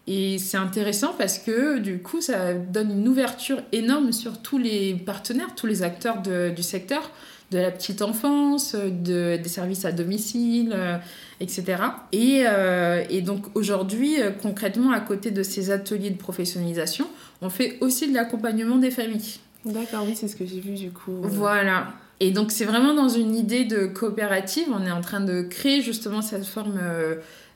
Et 0.06 0.38
c'est 0.38 0.56
intéressant 0.56 1.14
parce 1.18 1.38
que 1.38 1.78
du 1.78 1.98
coup, 1.98 2.22
ça 2.22 2.54
donne 2.54 2.90
une 2.90 3.06
ouverture 3.08 3.58
énorme 3.72 4.12
sur 4.12 4.40
tous 4.40 4.56
les 4.56 4.94
partenaires, 4.94 5.54
tous 5.54 5.66
les 5.66 5.82
acteurs 5.82 6.22
du 6.22 6.62
secteur, 6.62 7.10
de 7.50 7.58
la 7.58 7.70
petite 7.70 8.00
enfance, 8.02 8.74
de, 8.74 9.36
des 9.36 9.48
services 9.48 9.84
à 9.84 9.92
domicile, 9.92 10.72
euh, 10.74 10.96
etc. 11.40 11.82
Et, 12.12 12.44
euh, 12.46 13.04
et 13.10 13.22
donc 13.22 13.54
aujourd'hui, 13.54 14.20
euh, 14.20 14.30
concrètement, 14.30 14.92
à 14.92 15.00
côté 15.00 15.30
de 15.30 15.42
ces 15.42 15.70
ateliers 15.70 16.10
de 16.10 16.18
professionnalisation, 16.18 17.06
on 17.40 17.50
fait 17.50 17.76
aussi 17.80 18.08
de 18.08 18.14
l'accompagnement 18.14 18.76
des 18.76 18.90
familles. 18.90 19.40
D'accord, 19.64 20.04
oui, 20.06 20.14
c'est 20.14 20.28
ce 20.28 20.36
que 20.36 20.46
j'ai 20.46 20.60
vu 20.60 20.72
du 20.72 20.90
coup. 20.90 21.20
Voilà. 21.22 21.88
Et 22.20 22.30
donc 22.32 22.50
c'est 22.50 22.64
vraiment 22.64 22.94
dans 22.94 23.08
une 23.08 23.34
idée 23.34 23.64
de 23.64 23.86
coopérative, 23.86 24.66
on 24.72 24.84
est 24.84 24.90
en 24.90 25.00
train 25.00 25.20
de 25.20 25.42
créer 25.42 25.82
justement 25.82 26.20
cette 26.20 26.44
forme 26.44 26.80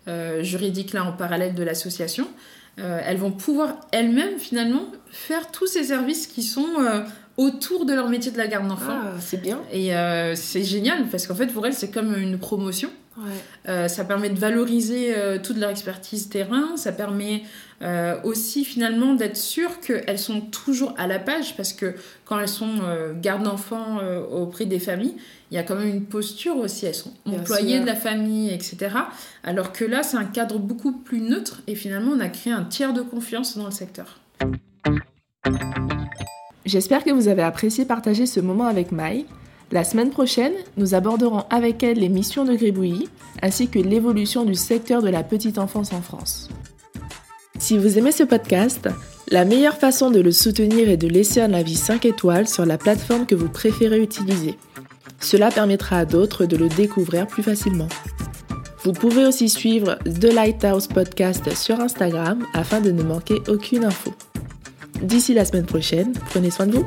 euh, 0.08 0.42
juridiques 0.42 0.94
là 0.94 1.04
en 1.04 1.12
parallèle 1.12 1.54
de 1.54 1.62
l'association, 1.62 2.26
euh, 2.80 3.00
elles 3.06 3.18
vont 3.18 3.30
pouvoir 3.30 3.76
elles-mêmes 3.92 4.36
finalement 4.36 4.86
faire 5.12 5.52
tous 5.52 5.68
ces 5.68 5.84
services 5.84 6.26
qui 6.26 6.42
sont 6.42 6.66
euh, 6.80 7.02
autour 7.36 7.86
de 7.86 7.94
leur 7.94 8.08
métier 8.08 8.32
de 8.32 8.38
la 8.38 8.48
garde 8.48 8.66
d'enfants. 8.66 8.98
Ah, 9.00 9.12
c'est 9.20 9.40
bien. 9.40 9.60
Et 9.72 9.92
c'est 10.34 10.64
génial 10.64 11.06
parce 11.06 11.28
qu'en 11.28 11.36
fait 11.36 11.46
pour 11.46 11.64
elles 11.66 11.72
c'est 11.72 11.92
comme 11.92 12.16
une 12.16 12.36
promotion. 12.36 12.90
ça 13.66 14.04
permet 14.04 14.28
de 14.28 14.38
valoriser 14.40 15.14
toute 15.44 15.56
leur 15.56 15.70
expertise 15.70 16.28
terrain, 16.28 16.76
ça 16.76 16.90
permet 16.90 17.44
aussi 18.24 18.64
finalement 18.64 19.14
d'être 19.14 19.36
sûr 19.36 19.80
qu'elles 19.80 20.18
sont 20.18 20.40
toujours 20.40 20.94
à 20.98 21.06
la 21.06 21.18
page 21.18 21.56
parce 21.56 21.72
que 21.72 21.94
quand 22.24 22.38
elles 22.38 22.48
sont 22.48 22.80
garde 23.20 23.42
d'enfants 23.42 23.98
auprès 24.30 24.66
des 24.66 24.78
familles, 24.78 25.16
il 25.50 25.56
y 25.56 25.58
a 25.58 25.62
quand 25.62 25.74
même 25.74 25.88
une 25.88 26.04
posture 26.04 26.56
aussi, 26.56 26.86
elles 26.86 26.94
sont 26.94 27.12
employées 27.26 27.80
de 27.80 27.86
la 27.86 27.96
famille, 27.96 28.50
etc. 28.50 28.96
Alors 29.44 29.72
que 29.72 29.84
là, 29.84 30.02
c'est 30.02 30.16
un 30.16 30.24
cadre 30.24 30.58
beaucoup 30.58 30.92
plus 30.92 31.20
neutre 31.20 31.62
et 31.66 31.74
finalement, 31.74 32.12
on 32.12 32.20
a 32.20 32.28
créé 32.28 32.52
un 32.52 32.64
tiers 32.64 32.92
de 32.92 33.02
confiance 33.02 33.56
dans 33.58 33.66
le 33.66 33.70
secteur. 33.70 34.20
J'espère 36.64 37.04
que 37.04 37.10
vous 37.10 37.28
avez 37.28 37.42
apprécié 37.42 37.84
partager 37.84 38.26
ce 38.26 38.40
moment 38.40 38.66
avec 38.66 38.92
Maï. 38.92 39.26
La 39.72 39.84
semaine 39.84 40.10
prochaine, 40.10 40.52
nous 40.76 40.94
aborderons 40.94 41.44
avec 41.50 41.82
elle 41.82 41.98
les 41.98 42.08
missions 42.08 42.44
de 42.44 42.54
Gribouillis 42.54 43.08
ainsi 43.42 43.68
que 43.68 43.78
l'évolution 43.78 44.44
du 44.44 44.54
secteur 44.54 45.02
de 45.02 45.08
la 45.08 45.24
petite 45.24 45.58
enfance 45.58 45.92
en 45.92 46.02
France. 46.02 46.48
Si 47.62 47.78
vous 47.78 47.96
aimez 47.96 48.10
ce 48.10 48.24
podcast, 48.24 48.88
la 49.28 49.44
meilleure 49.44 49.76
façon 49.76 50.10
de 50.10 50.18
le 50.18 50.32
soutenir 50.32 50.88
est 50.88 50.96
de 50.96 51.06
laisser 51.06 51.40
un 51.40 51.54
avis 51.54 51.76
5 51.76 52.04
étoiles 52.06 52.48
sur 52.48 52.66
la 52.66 52.76
plateforme 52.76 53.24
que 53.24 53.36
vous 53.36 53.48
préférez 53.48 54.02
utiliser. 54.02 54.58
Cela 55.20 55.48
permettra 55.52 55.98
à 55.98 56.04
d'autres 56.04 56.44
de 56.44 56.56
le 56.56 56.68
découvrir 56.68 57.28
plus 57.28 57.44
facilement. 57.44 57.88
Vous 58.82 58.92
pouvez 58.92 59.24
aussi 59.24 59.48
suivre 59.48 59.96
The 60.04 60.34
Lighthouse 60.34 60.88
Podcast 60.88 61.54
sur 61.54 61.78
Instagram 61.78 62.44
afin 62.52 62.80
de 62.80 62.90
ne 62.90 63.04
manquer 63.04 63.40
aucune 63.46 63.84
info. 63.84 64.12
D'ici 65.00 65.32
la 65.32 65.44
semaine 65.44 65.66
prochaine, 65.66 66.14
prenez 66.30 66.50
soin 66.50 66.66
de 66.66 66.72
vous. 66.72 66.86